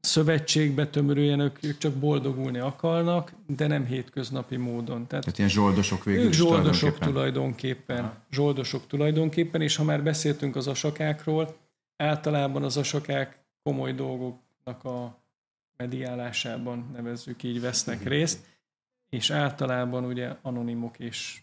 szövetségbe 0.00 0.86
tömörüljenek, 0.86 1.58
ők 1.62 1.78
csak 1.78 1.94
boldogulni 1.94 2.58
akarnak, 2.58 3.32
de 3.46 3.66
nem 3.66 3.84
hétköznapi 3.84 4.56
módon. 4.56 5.06
Tehát, 5.06 5.24
Tehát 5.24 5.38
ilyen 5.38 5.50
zsoldosok 5.50 6.04
végül 6.04 6.24
ők 6.24 6.32
zsoldosok 6.32 6.98
tulajdonképpen. 6.98 7.96
tulajdonképpen 7.96 8.24
zsoldosok 8.30 8.86
tulajdonképpen, 8.86 9.60
és 9.60 9.76
ha 9.76 9.84
már 9.84 10.02
beszéltünk 10.02 10.56
az 10.56 10.66
asakákról, 10.66 11.56
általában 11.96 12.62
az 12.62 12.76
asakák 12.76 13.38
komoly 13.62 13.92
dolgoknak 13.92 14.84
a 14.84 15.18
mediálásában, 15.76 16.90
nevezzük 16.92 17.42
így, 17.42 17.60
vesznek 17.60 18.04
részt, 18.04 18.46
és 19.08 19.30
általában 19.30 20.04
ugye 20.04 20.36
anonimok 20.42 20.98
és 20.98 21.42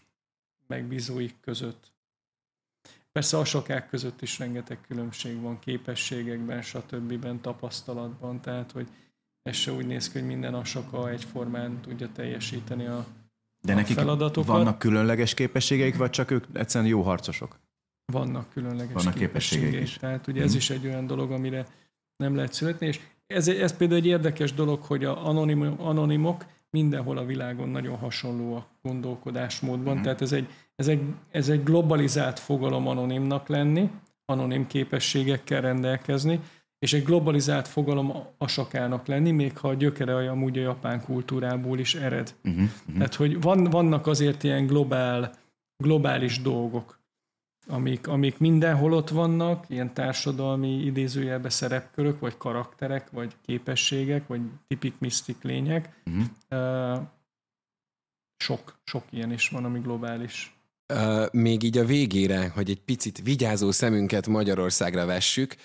megbízóik 0.66 1.34
között 1.40 1.92
Persze 3.18 3.38
a 3.38 3.44
sokák 3.44 3.88
között 3.88 4.22
is 4.22 4.38
rengeteg 4.38 4.80
különbség 4.88 5.40
van 5.40 5.58
képességekben, 5.58 6.62
stb. 6.62 7.40
tapasztalatban, 7.40 8.40
tehát 8.40 8.72
hogy 8.72 8.88
ez 9.42 9.54
se 9.56 9.72
úgy 9.72 9.86
néz 9.86 10.10
ki, 10.10 10.18
hogy 10.18 10.26
minden 10.26 10.54
asaka 10.54 11.10
egyformán 11.10 11.80
tudja 11.80 12.08
teljesíteni 12.12 12.86
a, 12.86 13.06
De 13.62 13.72
a 13.72 13.76
nekik 13.76 13.96
feladatokat. 13.96 14.56
vannak 14.56 14.78
különleges 14.78 15.34
képességeik, 15.34 15.96
vagy 15.96 16.10
csak 16.10 16.30
ők 16.30 16.44
egyszerűen 16.52 16.90
jó 16.90 17.02
harcosok? 17.02 17.58
Vannak 18.12 18.50
különleges 18.50 18.94
vannak 18.94 19.14
képességek 19.14 19.80
is. 19.80 19.96
Tehát 19.96 20.26
ugye 20.26 20.42
ez 20.42 20.48
hmm. 20.48 20.58
is 20.58 20.70
egy 20.70 20.86
olyan 20.86 21.06
dolog, 21.06 21.30
amire 21.30 21.66
nem 22.16 22.34
lehet 22.34 22.52
születni, 22.52 22.86
és 22.86 23.00
ez, 23.26 23.48
ez 23.48 23.76
például 23.76 24.00
egy 24.00 24.06
érdekes 24.06 24.52
dolog, 24.52 24.82
hogy 24.82 25.04
a 25.04 25.26
anonim, 25.26 25.74
anonimok 25.80 26.44
mindenhol 26.70 27.18
a 27.18 27.24
világon 27.24 27.68
nagyon 27.68 27.96
hasonló 27.96 28.54
a 28.54 28.66
gondolkodásmódban, 28.82 29.96
mm. 29.96 30.02
tehát 30.02 30.22
ez 30.22 30.32
egy, 30.32 30.48
ez, 30.76 30.88
egy, 30.88 31.02
ez 31.30 31.48
egy 31.48 31.62
globalizált 31.62 32.38
fogalom 32.38 32.86
anonimnak 32.86 33.48
lenni, 33.48 33.90
anonim 34.24 34.66
képességekkel 34.66 35.60
rendelkezni, 35.60 36.40
és 36.78 36.92
egy 36.92 37.04
globalizált 37.04 37.68
fogalom 37.68 38.12
asakának 38.38 39.06
lenni, 39.06 39.30
még 39.30 39.58
ha 39.58 39.68
a 39.68 39.74
gyökere 39.74 40.30
amúgy 40.30 40.58
a 40.58 40.62
japán 40.62 41.02
kultúrából 41.02 41.78
is 41.78 41.94
ered. 41.94 42.34
Uh-huh, 42.44 42.62
uh-huh. 42.62 42.94
Tehát, 42.94 43.14
hogy 43.14 43.40
van, 43.40 43.64
vannak 43.64 44.06
azért 44.06 44.42
ilyen 44.42 44.66
globál, 44.66 45.32
globális 45.76 46.42
dolgok 46.42 46.97
amik, 47.68 48.06
amik 48.06 48.38
mindenhol 48.38 48.92
ott 48.92 49.08
vannak, 49.08 49.64
ilyen 49.68 49.94
társadalmi 49.94 50.84
idézőjelbe 50.84 51.48
szerepkörök, 51.48 52.20
vagy 52.20 52.36
karakterek, 52.36 53.10
vagy 53.10 53.34
képességek, 53.46 54.26
vagy 54.26 54.40
tipik 54.66 54.94
misztik 54.98 55.42
lények. 55.42 56.02
Uh-huh. 56.06 57.02
Sok, 58.36 58.78
sok 58.84 59.04
ilyen 59.10 59.32
is 59.32 59.48
van, 59.48 59.64
ami 59.64 59.78
globális. 59.78 60.56
Uh, 60.94 61.26
még 61.32 61.62
így 61.62 61.78
a 61.78 61.84
végére, 61.84 62.48
hogy 62.48 62.70
egy 62.70 62.80
picit 62.80 63.22
vigyázó 63.22 63.70
szemünket 63.70 64.26
Magyarországra 64.26 65.06
vessük, 65.06 65.56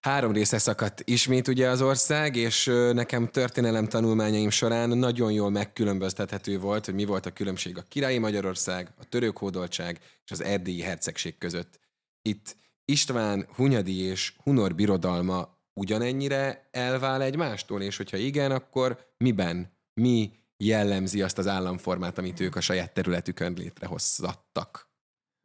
Három 0.00 0.32
része 0.32 0.58
szakadt 0.58 1.02
ismét 1.04 1.48
ugye 1.48 1.68
az 1.68 1.82
ország, 1.82 2.36
és 2.36 2.64
nekem 2.92 3.28
történelem 3.28 3.86
tanulmányaim 3.86 4.50
során 4.50 4.88
nagyon 4.88 5.32
jól 5.32 5.50
megkülönböztethető 5.50 6.58
volt, 6.58 6.84
hogy 6.84 6.94
mi 6.94 7.04
volt 7.04 7.26
a 7.26 7.32
különbség 7.32 7.78
a 7.78 7.84
királyi 7.88 8.18
Magyarország, 8.18 8.92
a 8.98 9.04
török 9.04 9.38
hódoltság 9.38 9.98
és 10.24 10.30
az 10.30 10.42
erdélyi 10.42 10.80
hercegség 10.80 11.38
között. 11.38 11.80
Itt 12.22 12.56
István, 12.84 13.46
Hunyadi 13.54 14.00
és 14.00 14.32
Hunor 14.42 14.74
birodalma 14.74 15.58
ugyanennyire 15.74 16.68
elvál 16.70 17.22
egymástól, 17.22 17.82
és 17.82 17.96
hogyha 17.96 18.16
igen, 18.16 18.50
akkor 18.50 18.98
miben, 19.16 19.76
mi 19.94 20.32
jellemzi 20.56 21.22
azt 21.22 21.38
az 21.38 21.46
államformát, 21.46 22.18
amit 22.18 22.40
ők 22.40 22.56
a 22.56 22.60
saját 22.60 22.92
területükön 22.92 23.52
létrehozattak? 23.52 24.90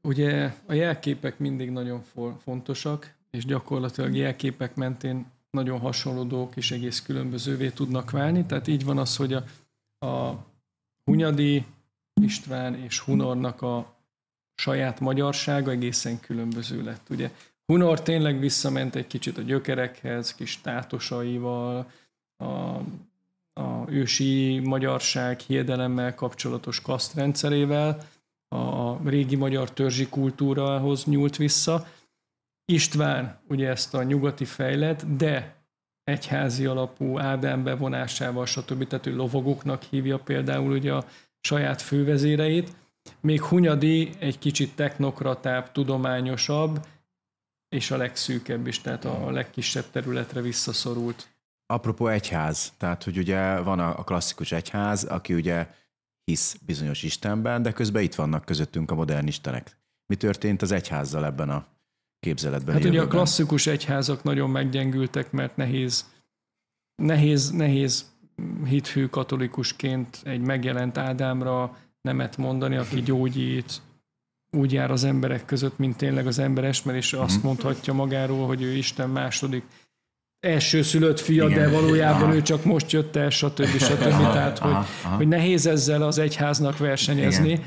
Ugye 0.07 0.53
a 0.65 0.73
jelképek 0.73 1.37
mindig 1.39 1.69
nagyon 1.69 2.03
fontosak, 2.43 3.15
és 3.37 3.45
gyakorlatilag 3.45 4.15
jelképek 4.15 4.75
mentén 4.75 5.25
nagyon 5.51 5.79
hasonló 5.79 6.23
dolgok 6.23 6.55
is 6.55 6.71
egész 6.71 7.01
különbözővé 7.01 7.69
tudnak 7.69 8.11
válni. 8.11 8.45
Tehát 8.45 8.67
így 8.67 8.85
van 8.85 8.97
az, 8.97 9.15
hogy 9.15 9.33
a, 9.33 9.43
a 10.05 10.45
Hunyadi 11.03 11.65
István 12.21 12.75
és 12.75 12.99
Hunornak 12.99 13.61
a 13.61 13.95
saját 14.55 14.99
magyarsága 14.99 15.71
egészen 15.71 16.19
különböző 16.19 16.83
lett. 16.83 17.09
Ugye 17.09 17.31
Hunor 17.65 18.01
tényleg 18.01 18.39
visszament 18.39 18.95
egy 18.95 19.07
kicsit 19.07 19.37
a 19.37 19.41
gyökerekhez, 19.41 20.35
kis 20.35 20.61
tátosaival, 20.61 21.91
a, 22.37 22.45
a 23.53 23.89
ősi 23.89 24.59
magyarság 24.59 25.39
hiedelemmel 25.39 26.15
kapcsolatos 26.15 26.81
kasztrendszerével, 26.81 28.07
a 28.47 28.97
régi 29.09 29.35
magyar 29.35 29.71
törzsi 29.71 30.07
kultúrához 30.09 31.05
nyúlt 31.05 31.35
vissza, 31.37 31.87
István 32.65 33.39
ugye 33.47 33.69
ezt 33.69 33.93
a 33.93 34.03
nyugati 34.03 34.45
fejlet, 34.45 35.15
de 35.15 35.55
egyházi 36.03 36.65
alapú 36.65 37.19
Ádám 37.19 37.63
bevonásával, 37.63 38.45
stb. 38.45 38.87
Tehát 38.87 39.05
ő 39.05 39.15
lovagoknak 39.15 39.83
hívja 39.83 40.19
például 40.19 40.71
ugye 40.71 40.93
a 40.93 41.05
saját 41.39 41.81
fővezéreit, 41.81 42.75
még 43.19 43.41
Hunyadi 43.41 44.09
egy 44.19 44.39
kicsit 44.39 44.75
technokratább, 44.75 45.71
tudományosabb, 45.71 46.85
és 47.69 47.91
a 47.91 47.97
legszűkebb 47.97 48.67
is, 48.67 48.81
tehát 48.81 49.05
a 49.05 49.31
legkisebb 49.31 49.85
területre 49.91 50.41
visszaszorult. 50.41 51.27
Apropó 51.65 52.07
egyház, 52.07 52.73
tehát 52.77 53.03
hogy 53.03 53.17
ugye 53.17 53.59
van 53.59 53.79
a 53.79 54.03
klasszikus 54.03 54.51
egyház, 54.51 55.03
aki 55.03 55.33
ugye 55.33 55.67
hisz 56.23 56.57
bizonyos 56.65 57.03
Istenben, 57.03 57.61
de 57.61 57.71
közben 57.71 58.03
itt 58.03 58.15
vannak 58.15 58.45
közöttünk 58.45 58.91
a 58.91 58.95
modern 58.95 59.27
istenek. 59.27 59.77
Mi 60.05 60.15
történt 60.15 60.61
az 60.61 60.71
egyházzal 60.71 61.25
ebben 61.25 61.49
a 61.49 61.67
képzeletben? 62.23 62.73
Hát 62.73 62.85
ugye 62.85 63.01
a 63.01 63.07
klasszikus 63.07 63.67
egyházak 63.67 64.23
nagyon 64.23 64.49
meggyengültek, 64.49 65.31
mert 65.31 65.57
nehéz, 65.57 66.05
nehéz, 66.95 67.51
nehéz 67.51 68.11
hithű 68.65 69.05
katolikusként 69.05 70.21
egy 70.23 70.41
megjelent 70.41 70.97
Ádámra 70.97 71.77
nemet 72.01 72.37
mondani, 72.37 72.75
aki 72.75 73.01
gyógyít, 73.01 73.81
úgy 74.57 74.71
jár 74.71 74.91
az 74.91 75.03
emberek 75.03 75.45
között, 75.45 75.77
mint 75.77 75.97
tényleg 75.97 76.27
az 76.27 76.39
ember 76.39 76.63
esmer, 76.63 76.95
és 76.95 77.13
azt 77.13 77.37
mhm. 77.37 77.45
mondhatja 77.45 77.93
magáról, 77.93 78.47
hogy 78.47 78.61
ő 78.61 78.71
Isten 78.71 79.09
második 79.09 79.63
elsőszülött 80.39 81.19
fia, 81.19 81.47
Igen. 81.47 81.59
de 81.59 81.69
valójában 81.69 82.23
aha. 82.23 82.35
ő 82.35 82.41
csak 82.41 82.63
most 82.63 82.91
jött 82.91 83.15
el, 83.15 83.29
stb. 83.29 83.77
stb. 83.87 84.03
Tehát, 84.03 84.59
aha, 84.59 84.75
hogy, 84.75 84.85
aha. 85.03 85.15
hogy 85.15 85.27
nehéz 85.27 85.65
ezzel 85.65 86.01
az 86.01 86.17
egyháznak 86.17 86.77
versenyezni, 86.77 87.51
Igen. 87.51 87.63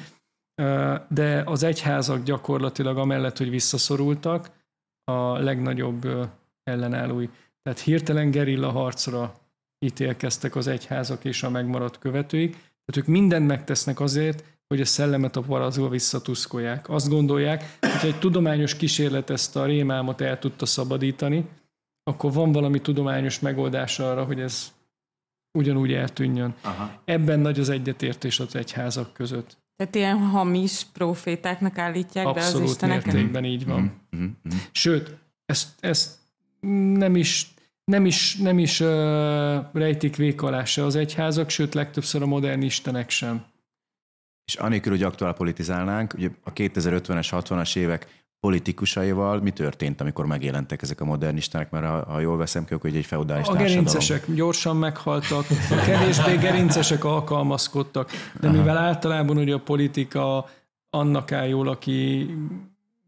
De 1.09 1.42
az 1.45 1.62
egyházak 1.62 2.23
gyakorlatilag 2.23 2.97
amellett, 2.97 3.38
hogy 3.38 3.51
visszaszorultak, 3.51 4.51
a 5.05 5.38
legnagyobb 5.38 6.29
ellenállói. 6.62 7.29
Tehát 7.62 7.79
hirtelen 7.81 8.31
gerilla 8.31 8.71
harcra 8.71 9.35
ítélkeztek 9.79 10.57
az 10.57 10.66
egyházak 10.66 11.25
és 11.25 11.42
a 11.42 11.51
megmaradt 11.51 11.99
követőik. 11.99 12.51
Tehát 12.51 12.97
ők 12.97 13.07
mindent 13.07 13.47
megtesznek 13.47 14.01
azért, 14.01 14.45
hogy 14.69 14.81
a 14.81 14.85
szellemet 14.85 15.37
a 15.37 15.40
parazról 15.40 15.88
visszatuszkolják. 15.88 16.88
Azt 16.88 17.09
gondolják, 17.09 17.79
hogy 17.81 18.09
egy 18.09 18.19
tudományos 18.19 18.77
kísérlet 18.77 19.31
ezt 19.31 19.57
a 19.57 19.64
rémálmot 19.64 20.21
el 20.21 20.38
tudta 20.38 20.66
szabadítani, 20.66 21.49
akkor 22.03 22.33
van 22.33 22.53
valami 22.53 22.81
tudományos 22.81 23.40
megoldás 23.40 23.99
arra, 23.99 24.25
hogy 24.25 24.40
ez 24.40 24.75
ugyanúgy 25.59 25.92
eltűnjön. 25.92 26.55
Aha. 26.61 27.01
Ebben 27.05 27.40
nagy 27.40 27.61
az 27.61 27.69
egyetértés 27.69 28.40
az 28.40 28.55
egyházak 28.57 29.12
között. 29.12 29.57
Tehát 29.76 29.94
ilyen 29.94 30.18
hamis 30.18 30.84
profétáknak 30.92 31.78
állítják 31.78 32.26
Abszolút 32.26 32.58
be 32.58 32.64
az 32.64 32.70
isteneket? 32.70 33.12
mértékben 33.12 33.44
így 33.44 33.66
van. 33.66 34.00
Mm-hmm. 34.16 34.30
Sőt, 34.72 35.16
ezt, 35.46 35.68
ezt 35.80 36.18
nem 36.94 37.16
is 37.16 37.54
nem 37.84 38.06
is, 38.06 38.36
nem 38.36 38.58
is 38.58 38.80
uh, 38.80 38.88
rejtik 39.72 40.16
vék 40.16 40.42
alá 40.42 40.64
se 40.64 40.84
az 40.84 40.96
egyházak, 40.96 41.50
sőt 41.50 41.74
legtöbbször 41.74 42.22
a 42.22 42.26
modern 42.26 42.62
istenek 42.62 43.10
sem. 43.10 43.44
És 44.44 44.54
anélkül, 44.54 44.92
hogy 44.92 45.02
aktuál 45.02 45.32
politizálnánk, 45.32 46.14
ugye 46.14 46.30
a 46.44 46.52
2050-es, 46.52 47.28
60-as 47.30 47.76
évek 47.76 48.25
politikusaival 48.40 49.40
mi 49.40 49.51
történt, 49.51 50.01
amikor 50.01 50.27
megjelentek 50.27 50.83
ezek 50.83 51.01
a 51.01 51.05
modernisták, 51.05 51.70
mert 51.70 51.87
ha, 51.87 52.05
ha 52.12 52.20
jól 52.20 52.37
veszem 52.37 52.64
ki, 52.64 52.75
akkor 52.75 52.90
egy 52.94 53.07
feudális 53.07 53.46
A 53.46 53.55
gerincesek 53.55 54.33
gyorsan 54.35 54.77
meghaltak, 54.77 55.46
a 55.70 55.85
kevésbé 55.87 56.37
gerincesek 56.37 57.05
alkalmazkodtak, 57.05 58.11
de 58.40 58.49
Aha. 58.49 58.57
mivel 58.57 58.77
általában 58.77 59.37
ugye 59.37 59.55
a 59.55 59.61
politika 59.61 60.49
annak 60.90 61.33
áll 61.33 61.46
jól, 61.46 61.68
aki 61.68 62.31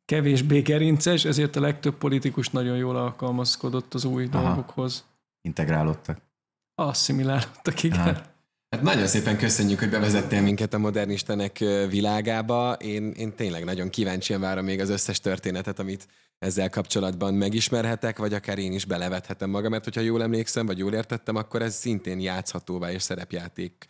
kevésbé 0.04 0.60
gerinces, 0.60 1.24
ezért 1.24 1.56
a 1.56 1.60
legtöbb 1.60 1.94
politikus 1.94 2.48
nagyon 2.48 2.76
jól 2.76 2.96
alkalmazkodott 2.96 3.94
az 3.94 4.04
új 4.04 4.28
Aha. 4.32 4.42
dolgokhoz. 4.42 5.04
Integrálódtak. 5.42 6.18
Asszimilálódtak, 6.74 7.82
igen. 7.82 8.00
Aha. 8.00 8.36
Hát 8.70 8.82
nagyon 8.82 9.06
szépen 9.06 9.38
köszönjük, 9.38 9.78
hogy 9.78 9.90
bevezettél 9.90 10.42
minket 10.42 10.74
a 10.74 10.78
modern 10.78 11.10
istenek 11.10 11.58
világába. 11.88 12.72
Én, 12.72 13.10
én 13.10 13.34
tényleg 13.36 13.64
nagyon 13.64 13.88
kíváncsian 13.90 14.40
várom 14.40 14.64
még 14.64 14.80
az 14.80 14.88
összes 14.88 15.20
történetet, 15.20 15.78
amit 15.78 16.06
ezzel 16.38 16.70
kapcsolatban 16.70 17.34
megismerhetek, 17.34 18.18
vagy 18.18 18.34
akár 18.34 18.58
én 18.58 18.72
is 18.72 18.84
belevethetem 18.84 19.50
magam, 19.50 19.70
mert 19.70 19.84
hogyha 19.84 20.00
jól 20.00 20.22
emlékszem, 20.22 20.66
vagy 20.66 20.78
jól 20.78 20.92
értettem, 20.92 21.36
akkor 21.36 21.62
ez 21.62 21.74
szintén 21.74 22.20
játszhatóvá 22.20 22.92
és 22.92 23.02
szerepjáték. 23.02 23.86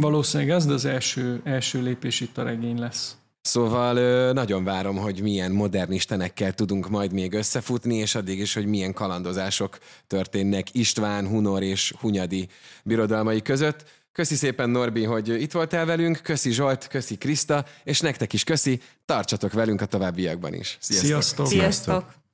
Valószínűleg 0.00 0.56
ez, 0.56 0.66
de 0.66 0.72
az 0.72 0.84
első, 0.84 1.40
első 1.44 1.82
lépés 1.82 2.20
itt 2.20 2.38
a 2.38 2.42
regény 2.42 2.78
lesz. 2.78 3.16
Szóval 3.40 4.32
nagyon 4.32 4.64
várom, 4.64 4.96
hogy 4.96 5.22
milyen 5.22 5.52
modern 5.52 5.92
istenekkel 5.92 6.52
tudunk 6.52 6.88
majd 6.88 7.12
még 7.12 7.32
összefutni, 7.32 7.96
és 7.96 8.14
addig 8.14 8.38
is, 8.38 8.54
hogy 8.54 8.66
milyen 8.66 8.92
kalandozások 8.92 9.78
történnek 10.06 10.74
István, 10.74 11.26
Hunor 11.26 11.62
és 11.62 11.94
Hunyadi 12.00 12.48
birodalmai 12.84 13.42
között. 13.42 13.84
Köszi 14.16 14.34
szépen, 14.34 14.70
Norbi, 14.70 15.04
hogy 15.04 15.28
itt 15.28 15.52
voltál 15.52 15.86
velünk, 15.86 16.20
köszi 16.22 16.50
Zsolt, 16.50 16.86
köszi 16.86 17.16
Kriszta, 17.16 17.64
és 17.84 18.00
nektek 18.00 18.32
is 18.32 18.44
köszi, 18.44 18.80
tartsatok 19.04 19.52
velünk 19.52 19.80
a 19.80 19.86
továbbiakban 19.86 20.54
is. 20.54 20.76
Sziasztok! 20.80 21.10
Sziasztok! 21.10 21.46
Sziasztok. 21.46 22.25